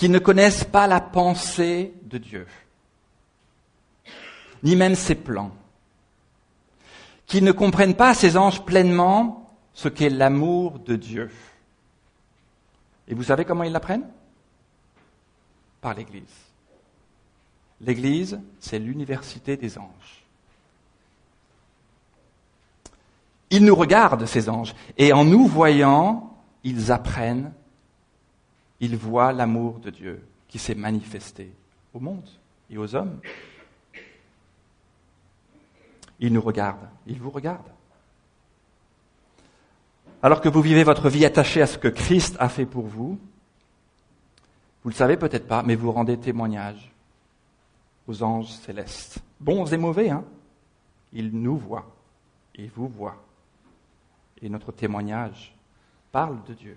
qu'ils 0.00 0.10
ne 0.10 0.18
connaissent 0.18 0.64
pas 0.64 0.86
la 0.86 0.98
pensée 0.98 1.92
de 2.04 2.16
Dieu, 2.16 2.46
ni 4.62 4.74
même 4.74 4.94
ses 4.94 5.14
plans, 5.14 5.52
qu'ils 7.26 7.44
ne 7.44 7.52
comprennent 7.52 7.94
pas, 7.94 8.14
ces 8.14 8.38
anges, 8.38 8.64
pleinement 8.64 9.50
ce 9.74 9.88
qu'est 9.88 10.08
l'amour 10.08 10.78
de 10.78 10.96
Dieu. 10.96 11.30
Et 13.08 13.14
vous 13.14 13.24
savez 13.24 13.44
comment 13.44 13.62
ils 13.62 13.72
l'apprennent? 13.72 14.08
Par 15.82 15.92
l'Église. 15.92 16.24
L'Église, 17.82 18.40
c'est 18.58 18.78
l'université 18.78 19.58
des 19.58 19.76
anges. 19.76 20.24
Ils 23.50 23.66
nous 23.66 23.76
regardent, 23.76 24.24
ces 24.24 24.48
anges, 24.48 24.74
et 24.96 25.12
en 25.12 25.26
nous 25.26 25.46
voyant, 25.46 26.38
ils 26.64 26.90
apprennent, 26.90 27.52
ils 28.80 28.96
voient 28.96 29.32
l'amour 29.32 29.78
de 29.78 29.90
Dieu 29.90 30.26
qui 30.48 30.58
s'est 30.58 30.74
manifesté 30.74 31.52
au 31.94 32.00
monde 32.00 32.28
et 32.70 32.78
aux 32.78 32.94
hommes. 32.94 33.20
Ils 36.18 36.32
nous 36.32 36.40
regardent, 36.40 36.88
ils 37.06 37.18
vous 37.18 37.30
regardent. 37.30 37.72
Alors 40.22 40.40
que 40.40 40.48
vous 40.48 40.60
vivez 40.60 40.84
votre 40.84 41.08
vie 41.08 41.24
attachée 41.24 41.62
à 41.62 41.66
ce 41.66 41.78
que 41.78 41.88
Christ 41.88 42.36
a 42.38 42.48
fait 42.48 42.66
pour 42.66 42.86
vous, 42.86 43.18
vous 44.82 44.90
le 44.90 44.94
savez 44.94 45.16
peut-être 45.16 45.46
pas, 45.46 45.62
mais 45.62 45.74
vous 45.74 45.92
rendez 45.92 46.18
témoignage 46.18 46.90
aux 48.06 48.22
anges 48.22 48.48
célestes. 48.48 49.18
Bons 49.38 49.72
et 49.72 49.76
mauvais, 49.76 50.10
hein 50.10 50.24
Ils 51.12 51.30
nous 51.30 51.56
voient, 51.56 51.90
ils 52.54 52.70
vous 52.70 52.88
voient. 52.88 53.22
Et 54.42 54.48
notre 54.48 54.72
témoignage 54.72 55.54
parle 56.12 56.42
de 56.44 56.54
Dieu. 56.54 56.76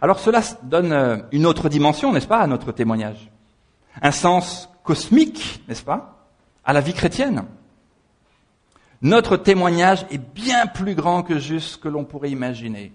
Alors 0.00 0.18
cela 0.18 0.42
donne 0.62 0.92
euh, 0.92 1.18
une 1.32 1.46
autre 1.46 1.68
dimension, 1.68 2.12
n'est-ce 2.12 2.26
pas, 2.26 2.40
à 2.40 2.46
notre 2.46 2.72
témoignage? 2.72 3.30
Un 4.02 4.10
sens 4.10 4.68
cosmique, 4.84 5.64
n'est-ce 5.68 5.82
pas, 5.82 6.28
à 6.64 6.72
la 6.72 6.80
vie 6.80 6.92
chrétienne. 6.92 7.44
Notre 9.02 9.36
témoignage 9.36 10.06
est 10.10 10.18
bien 10.18 10.66
plus 10.66 10.94
grand 10.94 11.22
que 11.22 11.38
juste 11.38 11.68
ce 11.68 11.78
que 11.78 11.88
l'on 11.88 12.04
pourrait 12.04 12.30
imaginer. 12.30 12.92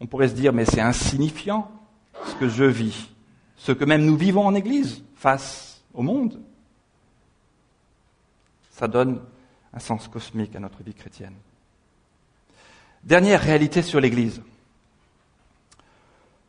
On 0.00 0.06
pourrait 0.06 0.28
se 0.28 0.34
dire, 0.34 0.52
mais 0.52 0.64
c'est 0.64 0.80
insignifiant 0.80 1.70
ce 2.26 2.34
que 2.36 2.48
je 2.48 2.64
vis, 2.64 3.08
ce 3.56 3.72
que 3.72 3.84
même 3.84 4.04
nous 4.04 4.16
vivons 4.16 4.46
en 4.46 4.54
Église 4.54 5.02
face 5.14 5.82
au 5.94 6.02
monde. 6.02 6.40
Ça 8.70 8.88
donne 8.88 9.20
un 9.72 9.78
sens 9.78 10.08
cosmique 10.08 10.56
à 10.56 10.60
notre 10.60 10.82
vie 10.82 10.94
chrétienne. 10.94 11.34
Dernière 13.04 13.40
réalité 13.40 13.82
sur 13.82 14.00
l'Église. 14.00 14.42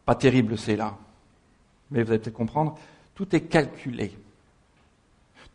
Pas 0.05 0.15
terrible, 0.15 0.57
c'est 0.57 0.75
là. 0.75 0.97
Mais 1.91 2.03
vous 2.03 2.09
allez 2.11 2.19
peut-être 2.19 2.35
comprendre. 2.35 2.77
Tout 3.15 3.35
est 3.35 3.41
calculé. 3.41 4.13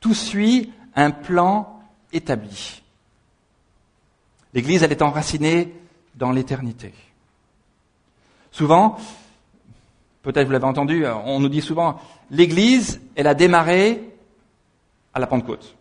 Tout 0.01 0.15
suit 0.15 0.73
un 0.95 1.11
plan 1.11 1.81
établi. 2.13 2.83
L'Église, 4.55 4.83
elle 4.83 4.93
est 4.93 5.03
enracinée 5.03 5.75
dans 6.15 6.33
l'éternité. 6.33 6.95
Souvent, 8.51 8.99
peut-être 10.23 10.47
vous 10.47 10.53
l'avez 10.53 10.65
entendu, 10.65 11.07
on 11.07 11.39
nous 11.39 11.49
dit 11.49 11.61
souvent, 11.61 12.01
l'Église, 12.31 13.01
elle 13.15 13.27
a 13.27 13.35
démarré 13.35 14.17
à 15.13 15.21
la 15.21 15.27
Pentecôte. 15.27 15.77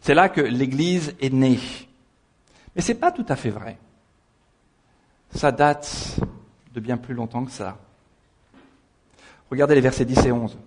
C'est 0.00 0.14
là 0.14 0.28
que 0.28 0.40
l'Église 0.40 1.14
est 1.20 1.32
née. 1.32 1.58
Mais 2.74 2.82
ce 2.82 2.92
n'est 2.92 2.98
pas 2.98 3.12
tout 3.12 3.26
à 3.28 3.36
fait 3.36 3.50
vrai. 3.50 3.78
Ça 5.34 5.52
date 5.52 6.18
bien 6.80 6.96
plus 6.96 7.14
longtemps 7.14 7.44
que 7.44 7.50
ça. 7.50 7.78
Regardez 9.50 9.74
les 9.74 9.80
versets 9.80 10.04
10 10.04 10.26
et 10.26 10.32
11. 10.32 10.58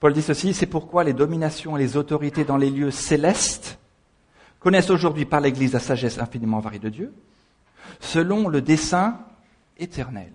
Paul 0.00 0.12
dit 0.12 0.22
ceci, 0.22 0.54
c'est 0.54 0.66
pourquoi 0.66 1.04
les 1.04 1.12
dominations 1.12 1.76
et 1.76 1.80
les 1.80 1.96
autorités 1.96 2.44
dans 2.44 2.56
les 2.56 2.70
lieux 2.70 2.90
célestes 2.90 3.78
connaissent 4.60 4.90
aujourd'hui 4.90 5.24
par 5.24 5.40
l'Église 5.40 5.72
la 5.72 5.80
sagesse 5.80 6.18
infiniment 6.18 6.60
variée 6.60 6.78
de 6.78 6.88
Dieu, 6.88 7.12
selon 8.00 8.48
le 8.48 8.60
dessein 8.60 9.18
éternel 9.78 10.32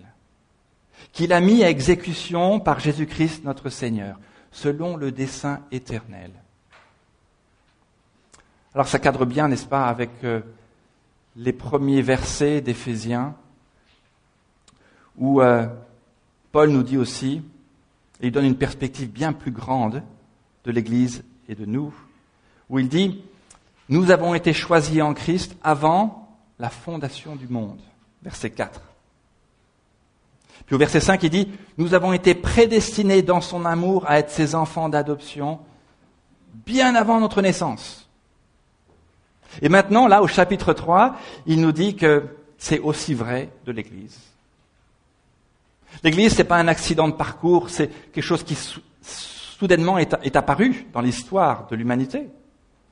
qu'il 1.12 1.32
a 1.32 1.40
mis 1.40 1.62
à 1.62 1.70
exécution 1.70 2.60
par 2.60 2.80
Jésus-Christ 2.80 3.44
notre 3.44 3.70
Seigneur, 3.70 4.18
selon 4.50 4.96
le 4.96 5.12
dessein 5.12 5.60
éternel. 5.70 6.30
Alors 8.74 8.88
ça 8.88 8.98
cadre 8.98 9.24
bien, 9.24 9.48
n'est-ce 9.48 9.66
pas, 9.66 9.86
avec 9.86 10.10
euh, 10.24 10.40
les 11.36 11.52
premiers 11.52 12.02
versets 12.02 12.60
d'Éphésiens, 12.60 13.36
où 15.16 15.40
euh, 15.40 15.66
Paul 16.52 16.70
nous 16.70 16.82
dit 16.82 16.96
aussi, 16.96 17.42
et 18.20 18.28
il 18.28 18.32
donne 18.32 18.44
une 18.44 18.56
perspective 18.56 19.10
bien 19.10 19.32
plus 19.32 19.50
grande 19.50 20.02
de 20.64 20.70
l'Église 20.70 21.24
et 21.48 21.54
de 21.54 21.64
nous, 21.64 21.92
où 22.70 22.78
il 22.78 22.88
dit, 22.88 23.22
nous 23.88 24.10
avons 24.10 24.34
été 24.34 24.52
choisis 24.52 25.02
en 25.02 25.14
Christ 25.14 25.56
avant 25.62 26.28
la 26.58 26.70
fondation 26.70 27.36
du 27.36 27.48
monde. 27.48 27.80
Verset 28.22 28.50
4. 28.50 28.80
Puis 30.66 30.74
au 30.74 30.78
verset 30.78 31.00
5, 31.00 31.22
il 31.22 31.30
dit, 31.30 31.48
nous 31.76 31.92
avons 31.92 32.12
été 32.12 32.34
prédestinés 32.34 33.22
dans 33.22 33.40
son 33.40 33.64
amour 33.66 34.04
à 34.08 34.18
être 34.18 34.30
ses 34.30 34.54
enfants 34.54 34.88
d'adoption 34.88 35.60
bien 36.66 36.94
avant 36.94 37.20
notre 37.20 37.42
naissance. 37.42 38.08
Et 39.60 39.68
maintenant, 39.68 40.08
là, 40.08 40.22
au 40.22 40.26
chapitre 40.26 40.72
3, 40.72 41.16
il 41.46 41.60
nous 41.60 41.72
dit 41.72 41.96
que 41.96 42.24
c'est 42.56 42.78
aussi 42.78 43.14
vrai 43.14 43.50
de 43.66 43.72
l'Église. 43.72 44.18
L'Église, 46.02 46.36
n'est 46.38 46.44
pas 46.44 46.58
un 46.58 46.68
accident 46.68 47.08
de 47.08 47.14
parcours, 47.14 47.70
c'est 47.70 47.88
quelque 48.12 48.24
chose 48.24 48.42
qui 48.42 48.56
soudainement 49.02 49.98
est, 49.98 50.36
apparu 50.36 50.86
dans 50.92 51.00
l'histoire 51.00 51.66
de 51.68 51.76
l'humanité. 51.76 52.28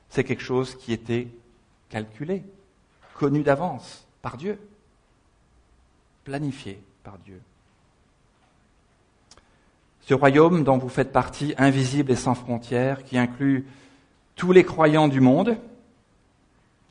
C'est 0.09 0.23
quelque 0.23 0.43
chose 0.43 0.75
qui 0.75 0.93
était 0.93 1.27
calculé, 1.89 2.43
connu 3.15 3.43
d'avance 3.43 4.07
par 4.21 4.37
Dieu, 4.37 4.59
planifié 6.23 6.79
par 7.03 7.17
Dieu. 7.19 7.41
Ce 10.01 10.13
royaume 10.13 10.63
dont 10.63 10.77
vous 10.77 10.89
faites 10.89 11.11
partie, 11.11 11.53
invisible 11.57 12.11
et 12.11 12.15
sans 12.15 12.35
frontières, 12.35 13.03
qui 13.03 13.17
inclut 13.17 13.65
tous 14.35 14.51
les 14.51 14.63
croyants 14.63 15.07
du 15.07 15.21
monde, 15.21 15.57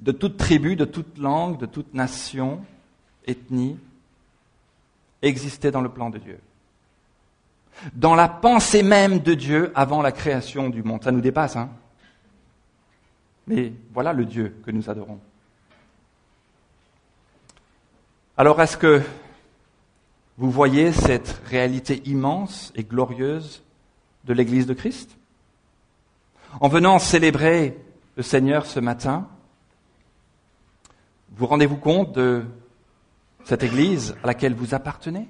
de 0.00 0.12
toute 0.12 0.36
tribu, 0.36 0.76
de 0.76 0.84
toute 0.84 1.18
langue, 1.18 1.58
de 1.58 1.66
toute 1.66 1.94
nation, 1.94 2.60
ethnie, 3.26 3.78
existait 5.22 5.70
dans 5.70 5.80
le 5.80 5.88
plan 5.88 6.10
de 6.10 6.18
Dieu. 6.18 6.38
Dans 7.94 8.14
la 8.14 8.28
pensée 8.28 8.82
même 8.82 9.20
de 9.20 9.34
Dieu 9.34 9.72
avant 9.74 10.02
la 10.02 10.12
création 10.12 10.68
du 10.68 10.82
monde. 10.82 11.02
Ça 11.02 11.12
nous 11.12 11.20
dépasse, 11.20 11.56
hein 11.56 11.70
Mais 13.46 13.72
voilà 13.94 14.12
le 14.12 14.24
Dieu 14.24 14.56
que 14.64 14.70
nous 14.70 14.90
adorons. 14.90 15.20
Alors 18.36 18.60
est-ce 18.60 18.76
que 18.76 19.02
vous 20.38 20.50
voyez 20.50 20.92
cette 20.92 21.40
réalité 21.46 22.02
immense 22.06 22.72
et 22.74 22.82
glorieuse 22.82 23.62
de 24.24 24.32
l'Église 24.32 24.66
de 24.66 24.74
Christ? 24.74 25.16
En 26.60 26.68
venant 26.68 26.98
célébrer 26.98 27.78
le 28.16 28.22
Seigneur 28.22 28.66
ce 28.66 28.80
matin, 28.80 29.28
vous 31.36 31.46
rendez-vous 31.46 31.76
compte 31.76 32.12
de 32.12 32.44
cette 33.44 33.62
Église 33.62 34.16
à 34.22 34.26
laquelle 34.26 34.54
vous 34.54 34.74
appartenez? 34.74 35.28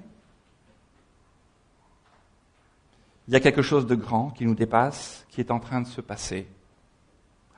Il 3.27 3.33
y 3.33 3.37
a 3.37 3.39
quelque 3.39 3.61
chose 3.61 3.87
de 3.87 3.95
grand 3.95 4.31
qui 4.31 4.45
nous 4.45 4.55
dépasse, 4.55 5.25
qui 5.29 5.39
est 5.39 5.51
en 5.51 5.59
train 5.59 5.81
de 5.81 5.87
se 5.87 6.01
passer. 6.01 6.47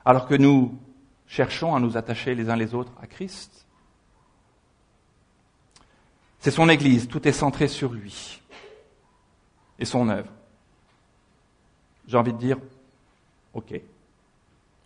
Alors 0.04 0.26
que 0.26 0.34
nous 0.34 0.78
cherchons 1.26 1.74
à 1.74 1.80
nous 1.80 1.96
attacher 1.96 2.34
les 2.34 2.48
uns 2.48 2.56
les 2.56 2.74
autres 2.74 2.92
à 3.02 3.06
Christ, 3.06 3.66
c'est 6.38 6.52
son 6.52 6.68
Église, 6.68 7.08
tout 7.08 7.26
est 7.26 7.32
centré 7.32 7.66
sur 7.66 7.92
lui 7.92 8.40
et 9.80 9.84
son 9.84 10.08
œuvre. 10.08 10.30
J'ai 12.06 12.16
envie 12.16 12.32
de 12.32 12.38
dire, 12.38 12.58
ok, 13.52 13.80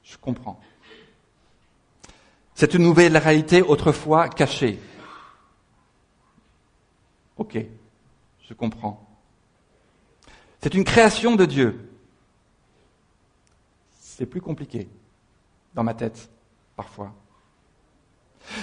je 0.02 0.16
comprends. 0.16 0.58
C'est 2.54 2.72
une 2.72 2.82
nouvelle 2.82 3.16
réalité 3.16 3.60
autrefois 3.60 4.28
cachée. 4.30 4.78
Ok, 7.40 7.56
je 8.46 8.52
comprends. 8.52 9.02
C'est 10.60 10.74
une 10.74 10.84
création 10.84 11.36
de 11.36 11.46
Dieu. 11.46 11.90
C'est 13.98 14.26
plus 14.26 14.42
compliqué 14.42 14.86
dans 15.74 15.82
ma 15.82 15.94
tête, 15.94 16.28
parfois. 16.76 17.14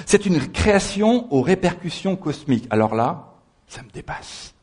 C'est 0.06 0.28
une 0.28 0.52
création 0.52 1.28
aux 1.34 1.42
répercussions 1.42 2.16
cosmiques. 2.16 2.68
Alors 2.70 2.94
là, 2.94 3.34
ça 3.68 3.82
me 3.82 3.90
dépasse. 3.90 4.54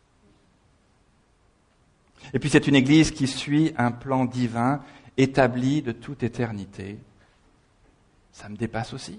Et 2.32 2.38
puis 2.38 2.50
c'est 2.50 2.68
une 2.68 2.76
Église 2.76 3.10
qui 3.10 3.26
suit 3.26 3.74
un 3.76 3.90
plan 3.90 4.26
divin 4.26 4.80
établi 5.16 5.82
de 5.82 5.90
toute 5.90 6.22
éternité. 6.22 7.00
Ça 8.30 8.48
me 8.48 8.56
dépasse 8.56 8.94
aussi. 8.94 9.18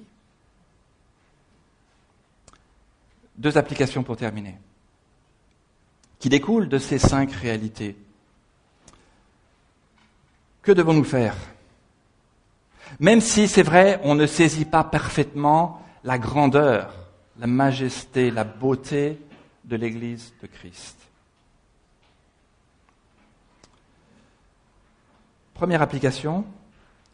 Deux 3.35 3.57
applications 3.57 4.03
pour 4.03 4.15
terminer, 4.15 4.57
qui 6.19 6.29
découlent 6.29 6.69
de 6.69 6.77
ces 6.77 6.99
cinq 6.99 7.31
réalités. 7.31 7.95
Que 10.61 10.71
devons-nous 10.71 11.03
faire? 11.03 11.35
Même 12.99 13.21
si 13.21 13.47
c'est 13.47 13.63
vrai, 13.63 13.99
on 14.03 14.15
ne 14.15 14.25
saisit 14.25 14.65
pas 14.65 14.83
parfaitement 14.83 15.85
la 16.03 16.17
grandeur, 16.17 16.93
la 17.39 17.47
majesté, 17.47 18.31
la 18.31 18.43
beauté 18.43 19.19
de 19.63 19.75
l'Église 19.75 20.33
de 20.41 20.47
Christ. 20.47 20.97
Première 25.53 25.81
application, 25.81 26.45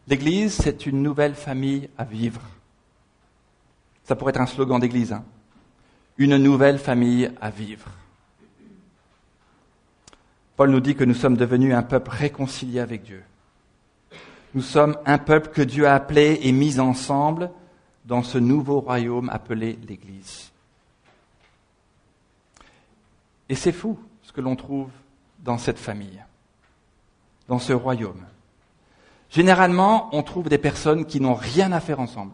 l'Église, 0.08 0.54
c'est 0.54 0.86
une 0.86 1.02
nouvelle 1.04 1.36
famille 1.36 1.90
à 1.98 2.04
vivre. 2.04 2.42
Ça 4.04 4.16
pourrait 4.16 4.32
être 4.32 4.42
un 4.42 4.48
slogan 4.48 4.80
d'Église. 4.80 5.14
Hein. 5.14 5.24
une 6.18 6.38
nouvelle 6.38 6.80
famille 6.80 7.32
à 7.40 7.50
vivre. 7.50 7.88
Paul 10.62 10.70
nous 10.70 10.80
dit 10.80 10.94
que 10.94 11.04
nous 11.04 11.16
sommes 11.16 11.38
devenus 11.38 11.74
un 11.74 11.82
peuple 11.82 12.12
réconcilié 12.12 12.82
avec 12.82 13.02
Dieu. 13.02 13.24
Nous 14.54 14.62
sommes 14.62 14.96
un 15.08 15.18
peuple 15.18 15.50
que 15.50 15.64
Dieu 15.64 15.88
a 15.88 15.96
appelé 15.96 16.40
et 16.44 16.52
mis 16.52 16.80
ensemble 16.80 17.50
dans 18.06 18.22
ce 18.22 18.38
nouveau 18.38 18.80
royaume 18.80 19.28
appelé 19.32 19.80
l'Église. 19.90 20.52
Et 23.50 23.56
c'est 23.56 23.72
fou 23.72 23.98
ce 24.22 24.32
que 24.32 24.40
l'on 24.40 24.56
trouve 24.56 24.92
dans 25.40 25.58
cette 25.58 25.80
famille, 25.80 26.24
dans 27.48 27.58
ce 27.58 27.74
royaume. 27.74 28.24
Généralement, 29.32 30.16
on 30.16 30.22
trouve 30.22 30.48
des 30.48 30.60
personnes 30.60 31.08
qui 31.08 31.20
n'ont 31.20 31.34
rien 31.34 31.72
à 31.72 31.80
faire 31.80 32.00
ensemble. 32.00 32.34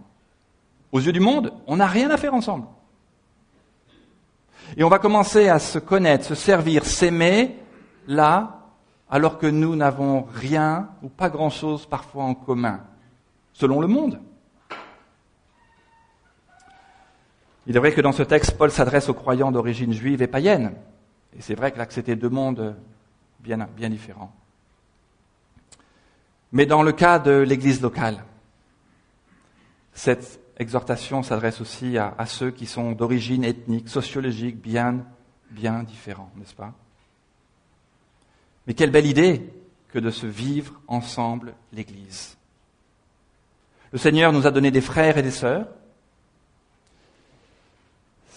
Aux 0.91 0.99
yeux 0.99 1.13
du 1.13 1.21
monde, 1.21 1.53
on 1.65 1.77
n'a 1.77 1.87
rien 1.87 2.09
à 2.09 2.17
faire 2.17 2.33
ensemble. 2.33 2.67
Et 4.75 4.83
on 4.83 4.89
va 4.89 4.99
commencer 4.99 5.47
à 5.47 5.59
se 5.59 5.79
connaître, 5.79 6.25
se 6.25 6.35
servir, 6.35 6.83
s'aimer, 6.83 7.55
là, 8.07 8.63
alors 9.09 9.37
que 9.37 9.47
nous 9.47 9.75
n'avons 9.75 10.23
rien 10.23 10.89
ou 11.03 11.09
pas 11.09 11.29
grand-chose 11.29 11.85
parfois 11.85 12.23
en 12.23 12.33
commun, 12.33 12.81
selon 13.53 13.79
le 13.79 13.87
monde. 13.87 14.19
Il 17.67 17.75
est 17.75 17.79
vrai 17.79 17.91
que 17.91 18.01
dans 18.01 18.13
ce 18.13 18.23
texte, 18.23 18.57
Paul 18.57 18.71
s'adresse 18.71 19.09
aux 19.09 19.13
croyants 19.13 19.51
d'origine 19.51 19.91
juive 19.91 20.21
et 20.21 20.27
païenne. 20.27 20.73
Et 21.37 21.41
c'est 21.41 21.55
vrai 21.55 21.71
que 21.71 21.77
là, 21.77 21.85
c'était 21.89 22.15
deux 22.15 22.29
mondes 22.29 22.75
bien, 23.41 23.67
bien 23.75 23.89
différents. 23.89 24.33
Mais 26.53 26.65
dans 26.65 26.81
le 26.81 26.93
cas 26.93 27.19
de 27.19 27.31
l'Église 27.31 27.81
locale, 27.81 28.23
cette 29.93 30.39
exhortation 30.57 31.23
s'adresse 31.23 31.59
aussi 31.59 31.97
à, 31.97 32.15
à, 32.17 32.25
ceux 32.25 32.51
qui 32.51 32.65
sont 32.65 32.93
d'origine 32.93 33.43
ethnique, 33.43 33.89
sociologique, 33.89 34.61
bien, 34.61 35.03
bien 35.51 35.83
différents, 35.83 36.31
n'est-ce 36.37 36.55
pas? 36.55 36.73
Mais 38.67 38.73
quelle 38.73 38.91
belle 38.91 39.05
idée 39.05 39.49
que 39.89 39.99
de 39.99 40.09
se 40.09 40.27
vivre 40.27 40.73
ensemble 40.87 41.55
l'Église. 41.73 42.37
Le 43.91 43.97
Seigneur 43.97 44.33
nous 44.33 44.45
a 44.45 44.51
donné 44.51 44.69
des 44.69 44.81
frères 44.81 45.17
et 45.17 45.23
des 45.23 45.31
sœurs, 45.31 45.67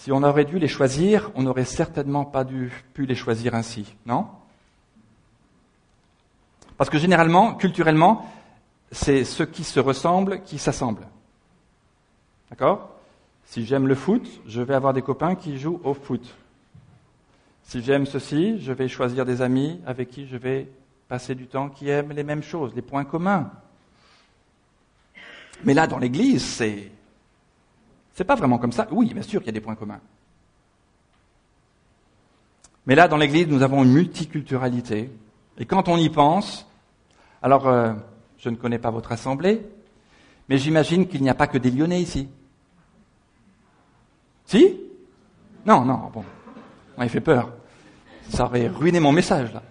si 0.01 0.11
on 0.11 0.23
aurait 0.23 0.45
dû 0.45 0.57
les 0.57 0.67
choisir, 0.67 1.29
on 1.35 1.43
n'aurait 1.43 1.65
certainement 1.65 2.25
pas 2.25 2.43
dû, 2.43 2.71
pu 2.95 3.05
les 3.05 3.13
choisir 3.13 3.53
ainsi, 3.53 3.93
non? 4.07 4.27
Parce 6.75 6.89
que 6.89 6.97
généralement, 6.97 7.53
culturellement, 7.53 8.27
c'est 8.91 9.23
ceux 9.23 9.45
qui 9.45 9.63
se 9.63 9.79
ressemblent 9.79 10.41
qui 10.41 10.57
s'assemblent. 10.57 11.07
D'accord? 12.49 12.89
Si 13.45 13.63
j'aime 13.67 13.87
le 13.87 13.93
foot, 13.93 14.27
je 14.47 14.61
vais 14.61 14.73
avoir 14.73 14.93
des 14.93 15.03
copains 15.03 15.35
qui 15.35 15.59
jouent 15.59 15.79
au 15.83 15.93
foot. 15.93 16.35
Si 17.63 17.81
j'aime 17.81 18.05
ceci, 18.05 18.59
je 18.59 18.71
vais 18.73 18.87
choisir 18.87 19.25
des 19.25 19.41
amis 19.41 19.79
avec 19.85 20.09
qui 20.09 20.27
je 20.27 20.37
vais 20.37 20.69
passer 21.07 21.35
du 21.35 21.47
temps 21.47 21.69
qui 21.69 21.89
aiment 21.89 22.11
les 22.11 22.23
mêmes 22.23 22.43
choses, 22.43 22.73
les 22.75 22.81
points 22.81 23.05
communs. 23.05 23.51
Mais 25.63 25.73
là, 25.73 25.87
dans 25.87 25.99
l'Église, 25.99 26.43
c'est 26.43 26.91
c'est 28.13 28.23
pas 28.23 28.35
vraiment 28.35 28.57
comme 28.57 28.71
ça. 28.71 28.87
Oui, 28.91 29.13
bien 29.13 29.21
sûr 29.21 29.39
qu'il 29.41 29.47
y 29.47 29.49
a 29.49 29.53
des 29.53 29.61
points 29.61 29.75
communs. 29.75 30.01
Mais 32.85 32.95
là, 32.95 33.07
dans 33.07 33.17
l'Église, 33.17 33.47
nous 33.47 33.61
avons 33.61 33.83
une 33.83 33.93
multiculturalité. 33.93 35.11
Et 35.57 35.65
quand 35.65 35.87
on 35.87 35.97
y 35.97 36.09
pense, 36.09 36.67
alors 37.41 37.67
euh, 37.67 37.93
je 38.37 38.49
ne 38.49 38.55
connais 38.55 38.79
pas 38.79 38.89
votre 38.89 39.11
assemblée, 39.11 39.61
mais 40.49 40.57
j'imagine 40.57 41.07
qu'il 41.07 41.21
n'y 41.21 41.29
a 41.29 41.35
pas 41.35 41.47
que 41.47 41.57
des 41.57 41.71
Lyonnais 41.71 42.01
ici. 42.01 42.27
Si? 44.45 44.77
Non, 45.65 45.85
non, 45.85 46.09
bon. 46.13 46.25
Il 47.03 47.09
fait 47.09 47.21
peur. 47.21 47.51
Ça 48.29 48.45
aurait 48.45 48.67
ruiné 48.67 48.99
mon 48.99 49.11
message, 49.11 49.53
là. 49.53 49.63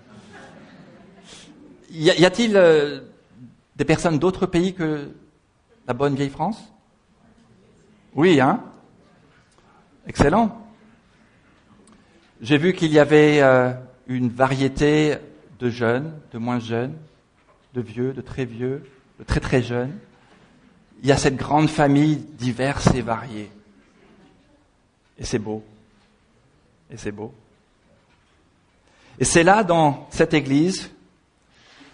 Y 1.91 2.25
a-t-il 2.25 2.57
euh, 2.57 3.01
Des 3.77 3.85
personnes 3.85 4.19
d'autres 4.19 4.47
pays 4.47 4.75
que 4.75 5.11
la 5.89 5.95
bonne 5.95 6.15
vieille 6.15 6.31
France? 6.31 6.73
Oui, 8.15 8.41
hein? 8.41 8.63
Excellent. 10.07 10.57
J'ai 12.41 12.59
vu 12.59 12.73
qu'il 12.73 12.93
y 12.93 12.99
avait 12.99 13.41
euh, 13.43 13.73
une 14.07 14.29
variété 14.29 15.17
de 15.59 15.69
jeunes, 15.69 16.13
de 16.33 16.39
moins 16.39 16.59
jeunes, 16.59 16.95
de 17.75 17.81
vieux, 17.81 18.13
de 18.13 18.21
très 18.21 18.45
vieux, 18.45 18.85
de 19.19 19.25
très 19.25 19.41
très 19.41 19.63
jeunes. 19.63 19.93
Il 21.03 21.09
y 21.09 21.13
a 21.13 21.17
cette 21.17 21.37
grande 21.37 21.69
famille 21.69 22.17
diverse 22.17 22.95
et 22.95 23.03
variée. 23.03 23.51
Et 25.19 25.25
c'est 25.25 25.39
beau. 25.39 25.63
Et 26.91 26.97
c'est 26.97 27.13
beau. 27.13 27.33
Et 29.19 29.25
c'est 29.25 29.43
là, 29.43 29.63
dans 29.65 30.09
cette 30.11 30.35
Église, 30.35 30.91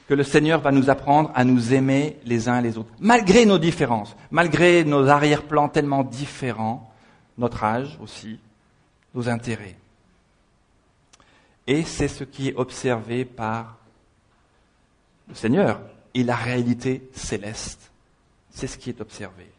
que 0.09 0.15
le 0.15 0.23
Seigneur 0.23 0.61
va 0.61 0.71
nous 0.71 0.89
apprendre 0.89 1.31
à 1.35 1.45
nous 1.45 1.75
aimer 1.75 2.19
les 2.25 2.49
uns 2.49 2.61
les 2.61 2.79
autres, 2.79 2.91
malgré 3.01 3.45
nos 3.45 3.59
différences, 3.59 4.15
malgré 4.31 4.85
nos 4.85 5.09
arrière-plans 5.09 5.69
tellement 5.69 6.05
différents, 6.05 6.93
notre 7.37 7.65
âge 7.65 7.99
aussi, 8.01 8.39
nos 9.15 9.29
intérêts. 9.29 9.77
Et 11.67 11.83
c'est 11.83 12.09
ce 12.09 12.23
qui 12.23 12.49
est 12.49 12.57
observé 12.57 13.25
par 13.25 13.77
le 15.29 15.35
Seigneur 15.35 15.81
et 16.15 16.23
la 16.23 16.37
réalité 16.37 17.09
céleste. 17.13 17.91
C'est 18.51 18.69
ce 18.69 18.79
qui 18.79 18.91
est 18.91 19.01
observé. 19.01 19.51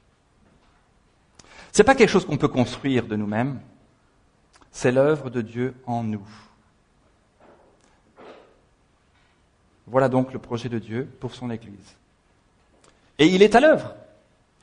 Ce 1.73 1.81
n'est 1.81 1.85
pas 1.85 1.95
quelque 1.95 2.09
chose 2.09 2.25
qu'on 2.25 2.37
peut 2.37 2.47
construire 2.47 3.05
de 3.05 3.17
nous-mêmes, 3.17 3.59
c'est 4.77 4.91
l'œuvre 4.91 5.31
de 5.31 5.41
Dieu 5.41 5.73
en 5.87 6.03
nous. 6.03 6.27
Voilà 9.87 10.07
donc 10.07 10.31
le 10.33 10.37
projet 10.37 10.69
de 10.69 10.77
Dieu 10.77 11.09
pour 11.19 11.33
son 11.33 11.49
Église. 11.49 11.95
Et 13.17 13.25
il 13.25 13.41
est 13.41 13.55
à 13.55 13.59
l'œuvre. 13.59 13.95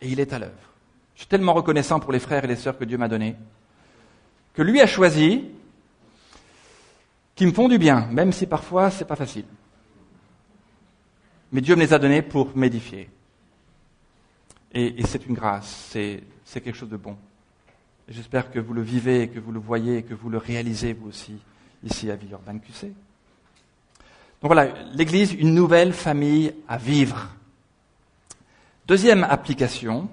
Et 0.00 0.09
il 0.09 0.20
est 0.20 0.33
à 0.33 0.38
l'œuvre. 0.38 0.70
Je 1.16 1.22
suis 1.22 1.27
tellement 1.27 1.53
reconnaissant 1.53 1.98
pour 1.98 2.12
les 2.12 2.20
frères 2.20 2.44
et 2.44 2.46
les 2.46 2.55
sœurs 2.55 2.79
que 2.79 2.85
Dieu 2.85 2.96
m'a 2.96 3.09
donnés, 3.09 3.35
que 4.55 4.62
lui 4.62 4.81
a 4.81 4.87
choisi, 4.87 5.46
qui 7.35 7.46
me 7.46 7.53
font 7.53 7.68
du 7.68 7.79
bien, 7.79 8.07
même 8.12 8.31
si 8.31 8.46
parfois 8.46 8.92
c'est 8.92 9.07
pas 9.07 9.16
facile. 9.16 9.46
Mais 11.50 11.61
Dieu 11.61 11.74
me 11.74 11.81
les 11.81 11.92
a 11.92 11.98
donnés 11.98 12.22
pour 12.22 12.57
m'édifier. 12.57 13.11
Et, 14.72 15.05
c'est 15.07 15.27
une 15.27 15.35
grâce, 15.35 15.88
c'est 15.90 16.22
quelque 16.53 16.74
chose 16.74 16.88
de 16.88 16.96
bon. 16.96 17.16
J'espère 18.08 18.50
que 18.50 18.58
vous 18.58 18.74
le 18.74 18.82
vivez, 18.82 19.28
que 19.28 19.40
vous 19.40 19.50
le 19.50 19.58
voyez, 19.58 20.02
que 20.02 20.12
vous 20.12 20.28
le 20.28 20.36
réalisez 20.36 20.92
vous 20.92 21.08
aussi, 21.08 21.36
ici 21.82 22.10
à 22.10 22.16
Villeurbanne 22.16 22.60
QC. 22.60 22.88
Donc 24.42 24.52
voilà, 24.52 24.74
l'Église, 24.92 25.32
une 25.32 25.54
nouvelle 25.54 25.94
famille 25.94 26.54
à 26.68 26.76
vivre. 26.76 27.30
Deuxième 28.86 29.24
application, 29.24 30.10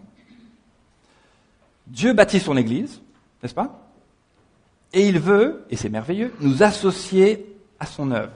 Dieu 1.85 2.13
bâtit 2.13 2.39
son 2.39 2.55
Église, 2.55 3.01
n'est-ce 3.43 3.53
pas? 3.53 3.89
Et 4.93 5.05
il 5.05 5.19
veut, 5.19 5.65
et 5.69 5.75
c'est 5.75 5.89
merveilleux, 5.89 6.33
nous 6.39 6.63
associer 6.63 7.45
à 7.77 7.85
son 7.85 8.11
œuvre. 8.11 8.31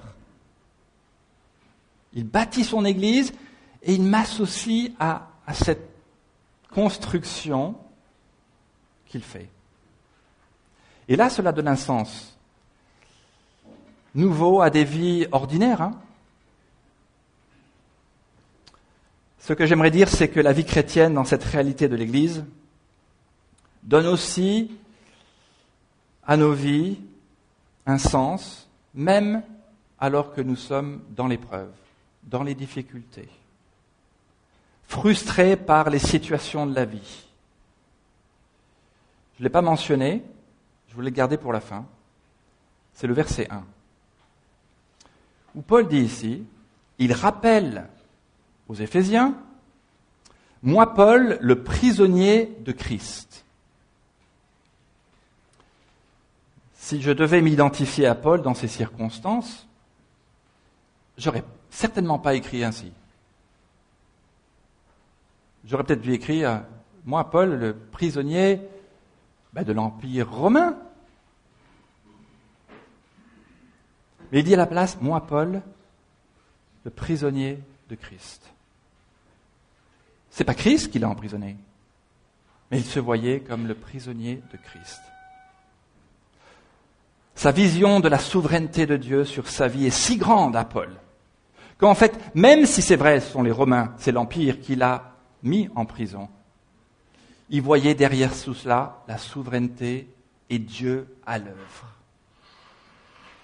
Il 2.13 2.25
bâtit 2.25 2.65
son 2.65 2.83
Église 2.83 3.31
et 3.83 3.93
il 3.93 4.03
m'associe 4.03 4.91
à, 4.99 5.29
à 5.47 5.53
cette 5.53 5.89
construction 6.73 7.75
qu'il 9.07 9.23
fait. 9.23 9.49
Et 11.07 11.15
là, 11.15 11.29
cela 11.29 11.51
donne 11.51 11.67
un 11.67 11.75
sens 11.75 12.35
nouveau 14.15 14.61
à 14.61 14.69
des 14.69 14.85
vies 14.85 15.27
ordinaires. 15.31 15.81
Hein. 15.81 15.91
Ce 19.39 19.53
que 19.53 19.65
j'aimerais 19.65 19.91
dire, 19.91 20.09
c'est 20.09 20.29
que 20.29 20.39
la 20.39 20.53
vie 20.53 20.65
chrétienne, 20.65 21.13
dans 21.13 21.25
cette 21.25 21.43
réalité 21.43 21.87
de 21.87 21.95
l'Église, 21.95 22.45
donne 23.83 24.07
aussi 24.07 24.71
à 26.25 26.37
nos 26.37 26.53
vies 26.53 26.97
un 27.85 27.99
sens, 27.99 28.67
même 28.95 29.43
alors 29.99 30.33
que 30.33 30.41
nous 30.41 30.55
sommes 30.55 31.01
dans 31.11 31.27
l'épreuve, 31.27 31.69
dans 32.23 32.41
les 32.41 32.55
difficultés, 32.55 33.29
frustrés 34.87 35.55
par 35.55 35.91
les 35.91 35.99
situations 35.99 36.65
de 36.65 36.73
la 36.73 36.85
vie. 36.85 37.27
Je 39.35 39.43
ne 39.43 39.45
l'ai 39.45 39.51
pas 39.51 39.61
mentionné, 39.61 40.23
je 40.87 40.95
voulais 40.95 41.09
le 41.09 41.15
garder 41.15 41.37
pour 41.37 41.51
la 41.51 41.59
fin. 41.59 41.85
C'est 42.93 43.07
le 43.07 43.13
verset 43.13 43.47
1. 43.49 43.63
Où 45.55 45.61
Paul 45.61 45.87
dit 45.87 45.99
ici, 45.99 46.43
il 46.99 47.11
rappelle 47.11 47.89
aux 48.69 48.75
Éphésiens, 48.75 49.35
moi 50.63 50.93
Paul, 50.93 51.37
le 51.41 51.63
prisonnier 51.63 52.57
de 52.61 52.71
Christ. 52.71 53.45
Si 56.73 57.01
je 57.01 57.11
devais 57.11 57.41
m'identifier 57.41 58.07
à 58.07 58.15
Paul 58.15 58.41
dans 58.41 58.53
ces 58.53 58.67
circonstances, 58.67 59.67
j'aurais 61.17 61.43
certainement 61.69 62.19
pas 62.19 62.35
écrit 62.35 62.63
ainsi. 62.63 62.91
J'aurais 65.65 65.83
peut-être 65.83 66.01
dû 66.01 66.13
écrire, 66.13 66.63
moi 67.05 67.29
Paul, 67.29 67.55
le 67.55 67.75
prisonnier 67.75 68.61
ben, 69.55 69.63
de 69.63 69.73
l'Empire 69.73 70.29
romain. 70.29 70.77
Mais 74.31 74.39
il 74.39 74.43
dit 74.43 74.53
à 74.53 74.57
la 74.57 74.67
place, 74.67 74.99
moi 75.01 75.25
Paul, 75.25 75.61
le 76.83 76.91
prisonnier 76.91 77.59
de 77.89 77.95
Christ. 77.95 78.51
C'est 80.29 80.43
pas 80.43 80.53
Christ 80.53 80.91
qui 80.91 80.99
l'a 80.99 81.09
emprisonné, 81.09 81.55
mais 82.69 82.79
il 82.79 82.85
se 82.85 82.99
voyait 82.99 83.39
comme 83.39 83.65
le 83.65 83.75
prisonnier 83.75 84.43
de 84.51 84.57
Christ. 84.57 85.01
Sa 87.33 87.51
vision 87.51 88.01
de 88.01 88.09
la 88.09 88.19
souveraineté 88.19 88.85
de 88.85 88.97
Dieu 88.97 89.23
sur 89.23 89.47
sa 89.47 89.67
vie 89.67 89.85
est 89.85 89.89
si 89.89 90.17
grande 90.17 90.55
à 90.55 90.65
Paul 90.65 90.89
qu'en 91.77 91.95
fait, 91.95 92.17
même 92.35 92.65
si 92.65 92.81
c'est 92.81 92.95
vrai, 92.95 93.19
ce 93.19 93.31
sont 93.31 93.43
les 93.43 93.51
Romains, 93.51 93.93
c'est 93.97 94.11
l'Empire 94.11 94.59
qui 94.59 94.75
l'a 94.75 95.15
mis 95.43 95.69
en 95.75 95.85
prison, 95.85 96.29
il 97.49 97.61
voyait 97.61 97.95
derrière 97.95 98.31
tout 98.31 98.53
cela 98.53 99.03
la 99.07 99.17
souveraineté 99.17 100.07
et 100.49 100.59
Dieu 100.59 101.07
à 101.25 101.37
l'œuvre. 101.37 101.95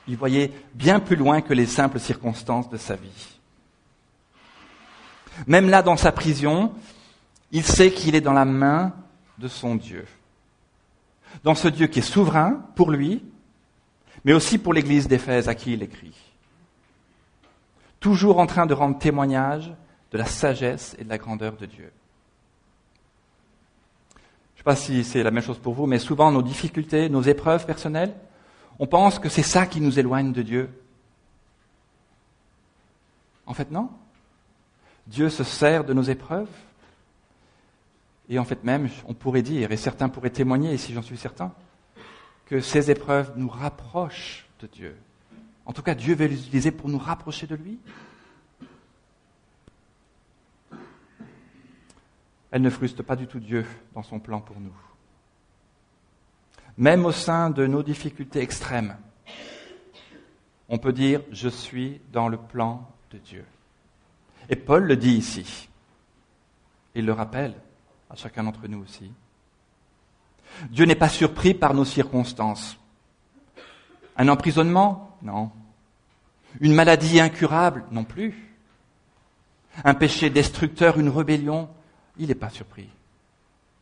Il 0.07 0.17
voyait 0.17 0.51
bien 0.73 0.99
plus 0.99 1.15
loin 1.15 1.41
que 1.41 1.53
les 1.53 1.67
simples 1.67 1.99
circonstances 1.99 2.69
de 2.69 2.77
sa 2.77 2.95
vie. 2.95 3.37
Même 5.47 5.69
là, 5.69 5.81
dans 5.81 5.97
sa 5.97 6.11
prison, 6.11 6.73
il 7.51 7.63
sait 7.63 7.91
qu'il 7.91 8.15
est 8.15 8.21
dans 8.21 8.33
la 8.33 8.45
main 8.45 8.93
de 9.37 9.47
son 9.47 9.75
Dieu. 9.75 10.05
Dans 11.43 11.55
ce 11.55 11.67
Dieu 11.67 11.87
qui 11.87 11.99
est 11.99 12.03
souverain 12.03 12.65
pour 12.75 12.91
lui, 12.91 13.23
mais 14.25 14.33
aussi 14.33 14.57
pour 14.57 14.73
l'Église 14.73 15.07
d'Éphèse 15.07 15.47
à 15.47 15.55
qui 15.55 15.73
il 15.73 15.83
écrit. 15.83 16.15
Toujours 17.99 18.39
en 18.39 18.47
train 18.47 18.65
de 18.65 18.73
rendre 18.73 18.97
témoignage 18.97 19.71
de 20.11 20.17
la 20.17 20.25
sagesse 20.25 20.95
et 20.99 21.03
de 21.03 21.09
la 21.09 21.17
grandeur 21.17 21.55
de 21.55 21.65
Dieu. 21.65 21.91
Je 24.63 24.69
ne 24.69 24.75
sais 24.75 24.79
pas 24.79 24.85
si 24.85 25.03
c'est 25.03 25.23
la 25.23 25.31
même 25.31 25.43
chose 25.43 25.57
pour 25.57 25.73
vous, 25.73 25.87
mais 25.87 25.97
souvent 25.97 26.31
nos 26.31 26.43
difficultés, 26.43 27.09
nos 27.09 27.23
épreuves 27.23 27.65
personnelles, 27.65 28.13
on 28.77 28.85
pense 28.85 29.17
que 29.17 29.27
c'est 29.27 29.41
ça 29.41 29.65
qui 29.65 29.81
nous 29.81 29.97
éloigne 29.97 30.33
de 30.33 30.43
Dieu. 30.43 30.69
En 33.47 33.55
fait, 33.55 33.71
non. 33.71 33.89
Dieu 35.07 35.31
se 35.31 35.43
sert 35.43 35.83
de 35.83 35.93
nos 35.93 36.03
épreuves. 36.03 36.47
Et 38.29 38.37
en 38.37 38.43
fait, 38.43 38.63
même, 38.63 38.87
on 39.07 39.15
pourrait 39.15 39.41
dire, 39.41 39.71
et 39.71 39.77
certains 39.77 40.09
pourraient 40.09 40.29
témoigner, 40.29 40.77
si 40.77 40.93
j'en 40.93 41.01
suis 41.01 41.17
certain, 41.17 41.51
que 42.45 42.59
ces 42.59 42.91
épreuves 42.91 43.33
nous 43.37 43.49
rapprochent 43.49 44.45
de 44.59 44.67
Dieu. 44.67 44.95
En 45.65 45.73
tout 45.73 45.81
cas, 45.81 45.95
Dieu 45.95 46.13
veut 46.13 46.27
les 46.27 46.39
utiliser 46.39 46.69
pour 46.69 46.87
nous 46.87 46.99
rapprocher 46.99 47.47
de 47.47 47.55
lui. 47.55 47.79
Elle 52.51 52.61
ne 52.61 52.69
frustre 52.69 53.03
pas 53.03 53.15
du 53.15 53.27
tout 53.27 53.39
Dieu 53.39 53.65
dans 53.95 54.03
son 54.03 54.19
plan 54.19 54.41
pour 54.41 54.59
nous. 54.59 54.75
Même 56.77 57.05
au 57.05 57.11
sein 57.11 57.49
de 57.49 57.65
nos 57.65 57.83
difficultés 57.83 58.41
extrêmes, 58.41 58.97
on 60.69 60.77
peut 60.77 60.93
dire 60.93 61.21
je 61.31 61.49
suis 61.49 62.01
dans 62.11 62.27
le 62.27 62.37
plan 62.37 62.89
de 63.11 63.17
Dieu. 63.17 63.45
Et 64.49 64.55
Paul 64.55 64.83
le 64.83 64.97
dit 64.97 65.13
ici. 65.13 65.69
Il 66.93 67.05
le 67.05 67.13
rappelle 67.13 67.53
à 68.09 68.15
chacun 68.15 68.43
d'entre 68.43 68.67
nous 68.67 68.81
aussi. 68.81 69.11
Dieu 70.69 70.85
n'est 70.85 70.95
pas 70.95 71.09
surpris 71.09 71.53
par 71.53 71.73
nos 71.73 71.85
circonstances. 71.85 72.77
Un 74.17 74.27
emprisonnement? 74.27 75.17
Non. 75.21 75.51
Une 76.59 76.73
maladie 76.73 77.21
incurable? 77.21 77.85
Non 77.91 78.03
plus. 78.03 78.35
Un 79.85 79.93
péché 79.93 80.29
destructeur, 80.29 80.99
une 80.99 81.07
rébellion? 81.07 81.69
Il 82.21 82.27
n'est 82.27 82.35
pas 82.35 82.51
surpris, 82.51 82.87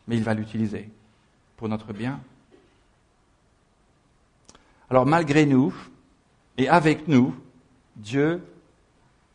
mais 0.08 0.16
il 0.16 0.24
va 0.24 0.34
l'utiliser 0.34 0.90
pour 1.58 1.68
notre 1.68 1.92
bien. 1.92 2.22
Alors 4.90 5.06
malgré 5.06 5.46
nous 5.46 5.76
et 6.58 6.70
avec 6.70 7.10
nous, 7.10 7.36
Dieu 7.98 8.42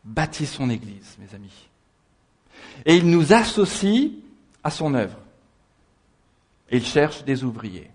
bâtit 0.03 0.47
son 0.47 0.71
Église, 0.71 1.17
mes 1.19 1.35
amis. 1.35 1.69
Et 2.83 2.95
il 2.95 3.07
nous 3.07 3.31
associe 3.31 4.11
à 4.63 4.71
son 4.71 4.95
œuvre. 4.95 5.19
Il 6.71 6.83
cherche 6.83 7.23
des 7.23 7.43
ouvriers. 7.43 7.91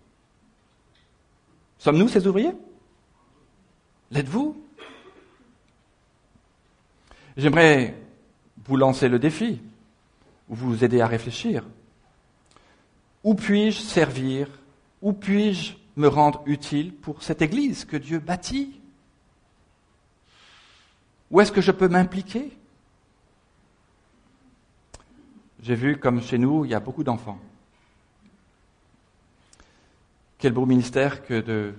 Sommes-nous 1.79 2.09
ces 2.09 2.25
ouvriers? 2.25 2.55
L'êtes-vous? 4.13 4.65
J'aimerais 7.37 7.97
vous 8.65 8.77
lancer 8.77 9.09
le 9.09 9.19
défi, 9.19 9.61
vous 10.51 10.85
aider 10.85 11.01
à 11.01 11.07
réfléchir. 11.07 11.65
Où 13.23 13.35
puis-je 13.35 13.81
servir? 13.81 14.49
Où 15.01 15.13
puis-je 15.13 15.75
me 15.97 16.09
rendre 16.09 16.43
utile 16.47 16.93
pour 16.95 17.23
cette 17.23 17.41
Église 17.41 17.85
que 17.85 17.97
Dieu 17.97 18.19
bâtit? 18.19 18.81
Où 21.31 21.41
est-ce 21.41 21.53
que 21.53 21.61
je 21.61 21.71
peux 21.71 21.89
m'impliquer? 21.89 22.51
J'ai 25.63 25.75
vu 25.75 25.97
comme 25.99 26.21
chez 26.21 26.39
nous, 26.39 26.65
il 26.65 26.71
y 26.73 26.75
a 26.75 26.81
beaucoup 26.81 27.05
d'enfants. 27.05 27.39
Quel 30.39 30.53
beau 30.53 30.67
ministère 30.67 31.25
que 31.25 31.75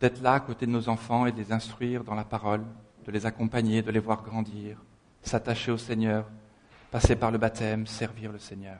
d'être 0.00 0.22
là 0.22 0.34
à 0.34 0.40
côté 0.40 0.66
de 0.66 0.70
nos 0.70 0.88
enfants 0.88 1.26
et 1.26 1.32
de 1.32 1.38
les 1.38 1.50
instruire 1.50 2.04
dans 2.04 2.14
la 2.14 2.24
parole, 2.24 2.62
de 3.06 3.10
les 3.10 3.26
accompagner, 3.26 3.82
de 3.82 3.90
les 3.90 3.98
voir 3.98 4.22
grandir, 4.22 4.76
s'attacher 5.22 5.72
au 5.72 5.78
Seigneur, 5.78 6.26
passer 6.94 7.16
par 7.16 7.32
le 7.32 7.38
baptême, 7.38 7.88
servir 7.88 8.30
le 8.30 8.38
Seigneur. 8.38 8.78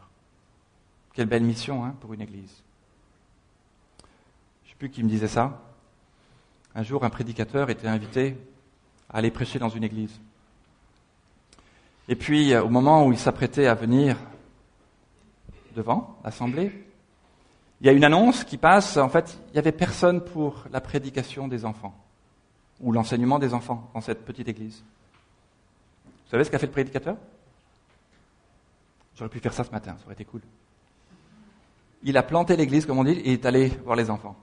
Quelle 1.14 1.26
belle 1.26 1.42
mission 1.42 1.84
hein, 1.84 1.96
pour 2.00 2.14
une 2.14 2.20
église. 2.20 2.62
Je 3.98 4.68
ne 4.68 4.70
sais 4.70 4.76
plus 4.78 4.88
qui 4.88 5.02
me 5.02 5.08
disait 5.08 5.26
ça. 5.26 5.60
Un 6.76 6.84
jour, 6.84 7.02
un 7.02 7.10
prédicateur 7.10 7.70
était 7.70 7.88
invité 7.88 8.36
à 9.10 9.16
aller 9.16 9.32
prêcher 9.32 9.58
dans 9.58 9.68
une 9.68 9.82
église. 9.82 10.12
Et 12.06 12.14
puis, 12.14 12.52
euh, 12.52 12.62
au 12.62 12.68
moment 12.68 13.04
où 13.04 13.10
il 13.10 13.18
s'apprêtait 13.18 13.66
à 13.66 13.74
venir 13.74 14.16
devant 15.74 16.16
l'assemblée, 16.22 16.86
il 17.80 17.88
y 17.88 17.90
a 17.90 17.92
une 17.92 18.04
annonce 18.04 18.44
qui 18.44 18.58
passe. 18.58 18.96
En 18.96 19.08
fait, 19.08 19.36
il 19.48 19.54
n'y 19.54 19.58
avait 19.58 19.72
personne 19.72 20.22
pour 20.22 20.66
la 20.70 20.80
prédication 20.80 21.48
des 21.48 21.64
enfants 21.64 22.00
ou 22.80 22.92
l'enseignement 22.92 23.40
des 23.40 23.54
enfants 23.54 23.90
dans 23.92 24.00
cette 24.00 24.24
petite 24.24 24.46
église. 24.46 24.84
Vous 26.04 26.30
savez 26.30 26.44
ce 26.44 26.50
qu'a 26.52 26.60
fait 26.60 26.66
le 26.66 26.72
prédicateur? 26.72 27.16
J'aurais 29.16 29.30
pu 29.30 29.38
faire 29.38 29.52
ça 29.52 29.64
ce 29.64 29.70
matin, 29.70 29.96
ça 29.98 30.04
aurait 30.04 30.14
été 30.14 30.24
cool. 30.24 30.40
Il 32.02 32.16
a 32.16 32.22
planté 32.22 32.56
l'église, 32.56 32.84
comme 32.86 32.98
on 32.98 33.04
dit, 33.04 33.12
et 33.12 33.34
est 33.34 33.46
allé 33.46 33.68
voir 33.84 33.96
les 33.96 34.10
enfants. 34.10 34.36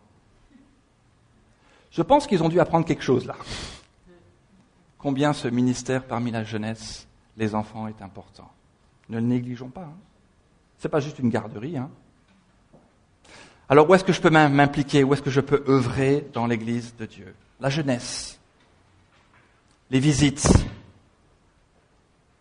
Je 1.91 2.01
pense 2.01 2.25
qu'ils 2.25 2.41
ont 2.41 2.49
dû 2.49 2.60
apprendre 2.60 2.86
quelque 2.86 3.03
chose 3.03 3.25
là. 3.25 3.36
Combien 4.97 5.34
ce 5.34 5.47
ministère 5.47 6.05
parmi 6.05 6.31
la 6.31 6.43
jeunesse, 6.43 7.07
les 7.38 7.53
enfants, 7.53 7.88
est 7.88 8.01
important. 8.01 8.49
Ne 9.10 9.17
le 9.17 9.25
négligeons 9.25 9.69
pas. 9.69 9.81
Hein. 9.81 9.97
Ce 10.77 10.88
n'est 10.88 10.91
pas 10.91 10.99
juste 10.99 11.19
une 11.19 11.29
garderie. 11.29 11.77
Hein. 11.77 11.89
Alors 13.67 13.89
où 13.89 13.95
est-ce 13.95 14.03
que 14.03 14.13
je 14.13 14.21
peux 14.21 14.29
m'impliquer? 14.29 15.03
Où 15.03 15.13
est-ce 15.13 15.21
que 15.21 15.29
je 15.29 15.41
peux 15.41 15.63
œuvrer 15.67 16.27
dans 16.34 16.45
l'église 16.45 16.95
de 16.97 17.05
Dieu? 17.05 17.36
La 17.60 17.69
jeunesse, 17.69 18.39
les 19.89 19.99
visites, 19.99 20.47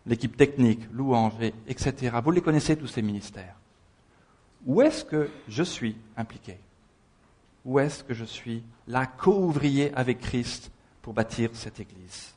l'équipe 0.05 0.35
technique, 0.35 0.81
louange, 0.91 1.33
etc. 1.67 2.17
Vous 2.23 2.31
les 2.31 2.41
connaissez 2.41 2.75
tous 2.75 2.87
ces 2.87 3.01
ministères. 3.01 3.55
Où 4.65 4.81
est-ce 4.81 5.03
que 5.03 5.29
je 5.47 5.63
suis 5.63 5.95
impliqué? 6.17 6.57
Où 7.65 7.79
est-ce 7.79 8.03
que 8.03 8.13
je 8.13 8.25
suis 8.25 8.63
là, 8.87 9.05
co-ouvrier 9.05 9.93
avec 9.95 10.19
Christ 10.19 10.71
pour 11.01 11.13
bâtir 11.13 11.51
cette 11.53 11.79
Église? 11.79 12.33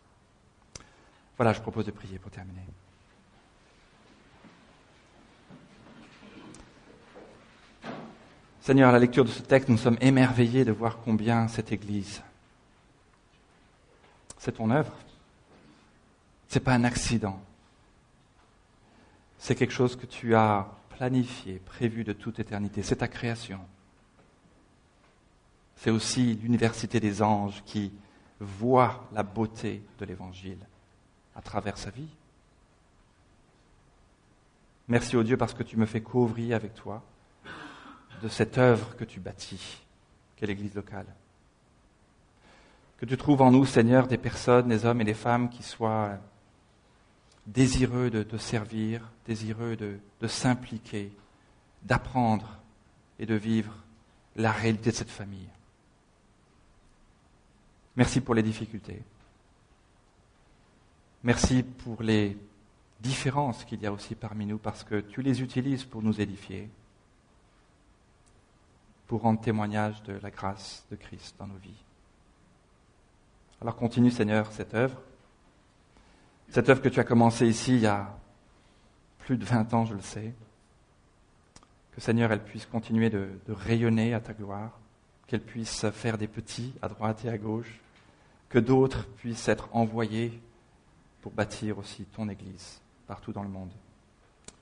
Voilà, 1.36 1.52
je 1.52 1.60
propose 1.60 1.86
de 1.86 1.90
prier 1.90 2.18
pour 2.18 2.30
terminer. 2.30 2.60
Seigneur, 8.60 8.88
à 8.88 8.92
la 8.92 8.98
lecture 8.98 9.24
de 9.24 9.30
ce 9.30 9.42
texte, 9.42 9.68
nous 9.68 9.76
sommes 9.76 9.98
émerveillés 10.00 10.64
de 10.64 10.72
voir 10.72 10.98
combien 11.04 11.48
cette 11.48 11.70
Église, 11.72 12.22
c'est 14.38 14.52
ton 14.52 14.70
œuvre. 14.70 14.92
Ce 16.48 16.58
n'est 16.58 16.64
pas 16.64 16.72
un 16.72 16.84
accident. 16.84 17.38
C'est 19.44 19.54
quelque 19.54 19.74
chose 19.74 19.94
que 19.94 20.06
tu 20.06 20.34
as 20.34 20.66
planifié, 20.88 21.60
prévu 21.66 22.02
de 22.02 22.14
toute 22.14 22.40
éternité. 22.40 22.82
C'est 22.82 22.96
ta 22.96 23.08
création. 23.08 23.60
C'est 25.76 25.90
aussi 25.90 26.32
l'université 26.36 26.98
des 26.98 27.20
anges 27.20 27.62
qui 27.66 27.92
voit 28.40 29.06
la 29.12 29.22
beauté 29.22 29.82
de 29.98 30.06
l'Évangile 30.06 30.66
à 31.36 31.42
travers 31.42 31.76
sa 31.76 31.90
vie. 31.90 32.08
Merci 34.88 35.14
au 35.14 35.22
Dieu 35.22 35.36
parce 35.36 35.52
que 35.52 35.62
tu 35.62 35.76
me 35.76 35.84
fais 35.84 36.00
couvrir 36.00 36.56
avec 36.56 36.72
toi 36.72 37.02
de 38.22 38.28
cette 38.28 38.56
œuvre 38.56 38.96
que 38.96 39.04
tu 39.04 39.20
bâtis, 39.20 39.84
qu'est 40.36 40.46
l'Église 40.46 40.74
locale. 40.74 41.14
Que 42.96 43.04
tu 43.04 43.18
trouves 43.18 43.42
en 43.42 43.50
nous, 43.50 43.66
Seigneur, 43.66 44.06
des 44.06 44.16
personnes, 44.16 44.68
des 44.68 44.86
hommes 44.86 45.02
et 45.02 45.04
des 45.04 45.12
femmes 45.12 45.50
qui 45.50 45.62
soient 45.62 46.18
désireux 47.46 48.10
de 48.10 48.22
te 48.22 48.36
servir, 48.36 49.10
désireux 49.26 49.76
de, 49.76 49.98
s'impliquer, 50.26 51.12
d'apprendre 51.82 52.58
et 53.18 53.26
de 53.26 53.34
vivre 53.34 53.74
la 54.36 54.52
réalité 54.52 54.90
de 54.90 54.96
cette 54.96 55.10
famille. 55.10 55.48
Merci 57.96 58.20
pour 58.20 58.34
les 58.34 58.42
difficultés. 58.42 59.02
Merci 61.22 61.62
pour 61.62 62.02
les 62.02 62.36
différences 63.00 63.64
qu'il 63.64 63.80
y 63.82 63.86
a 63.86 63.92
aussi 63.92 64.14
parmi 64.14 64.46
nous 64.46 64.58
parce 64.58 64.82
que 64.82 65.00
tu 65.00 65.22
les 65.22 65.42
utilises 65.42 65.84
pour 65.84 66.02
nous 66.02 66.20
édifier, 66.20 66.68
pour 69.06 69.22
rendre 69.22 69.40
témoignage 69.40 70.02
de 70.02 70.14
la 70.14 70.30
grâce 70.30 70.84
de 70.90 70.96
Christ 70.96 71.36
dans 71.38 71.46
nos 71.46 71.56
vies. 71.56 71.82
Alors 73.60 73.76
continue 73.76 74.10
Seigneur 74.10 74.50
cette 74.52 74.74
œuvre 74.74 75.00
cette 76.54 76.68
œuvre 76.68 76.82
que 76.82 76.88
tu 76.88 77.00
as 77.00 77.04
commencée 77.04 77.48
ici 77.48 77.74
il 77.74 77.80
y 77.80 77.86
a 77.88 78.16
plus 79.18 79.36
de 79.36 79.44
20 79.44 79.74
ans, 79.74 79.86
je 79.86 79.94
le 79.94 80.00
sais. 80.00 80.32
Que 81.90 82.00
Seigneur, 82.00 82.30
elle 82.30 82.44
puisse 82.44 82.64
continuer 82.64 83.10
de, 83.10 83.28
de 83.48 83.52
rayonner 83.52 84.14
à 84.14 84.20
ta 84.20 84.34
gloire, 84.34 84.78
qu'elle 85.26 85.40
puisse 85.40 85.90
faire 85.90 86.16
des 86.16 86.28
petits 86.28 86.72
à 86.80 86.86
droite 86.86 87.24
et 87.24 87.28
à 87.28 87.38
gauche, 87.38 87.80
que 88.48 88.60
d'autres 88.60 89.04
puissent 89.16 89.48
être 89.48 89.68
envoyés 89.72 90.40
pour 91.22 91.32
bâtir 91.32 91.76
aussi 91.78 92.04
ton 92.04 92.28
Église 92.28 92.80
partout 93.08 93.32
dans 93.32 93.42
le 93.42 93.48
monde, 93.48 93.72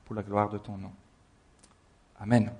pour 0.06 0.14
la 0.14 0.22
gloire 0.22 0.48
de 0.48 0.56
ton 0.56 0.78
nom. 0.78 0.92
Amen. 2.18 2.50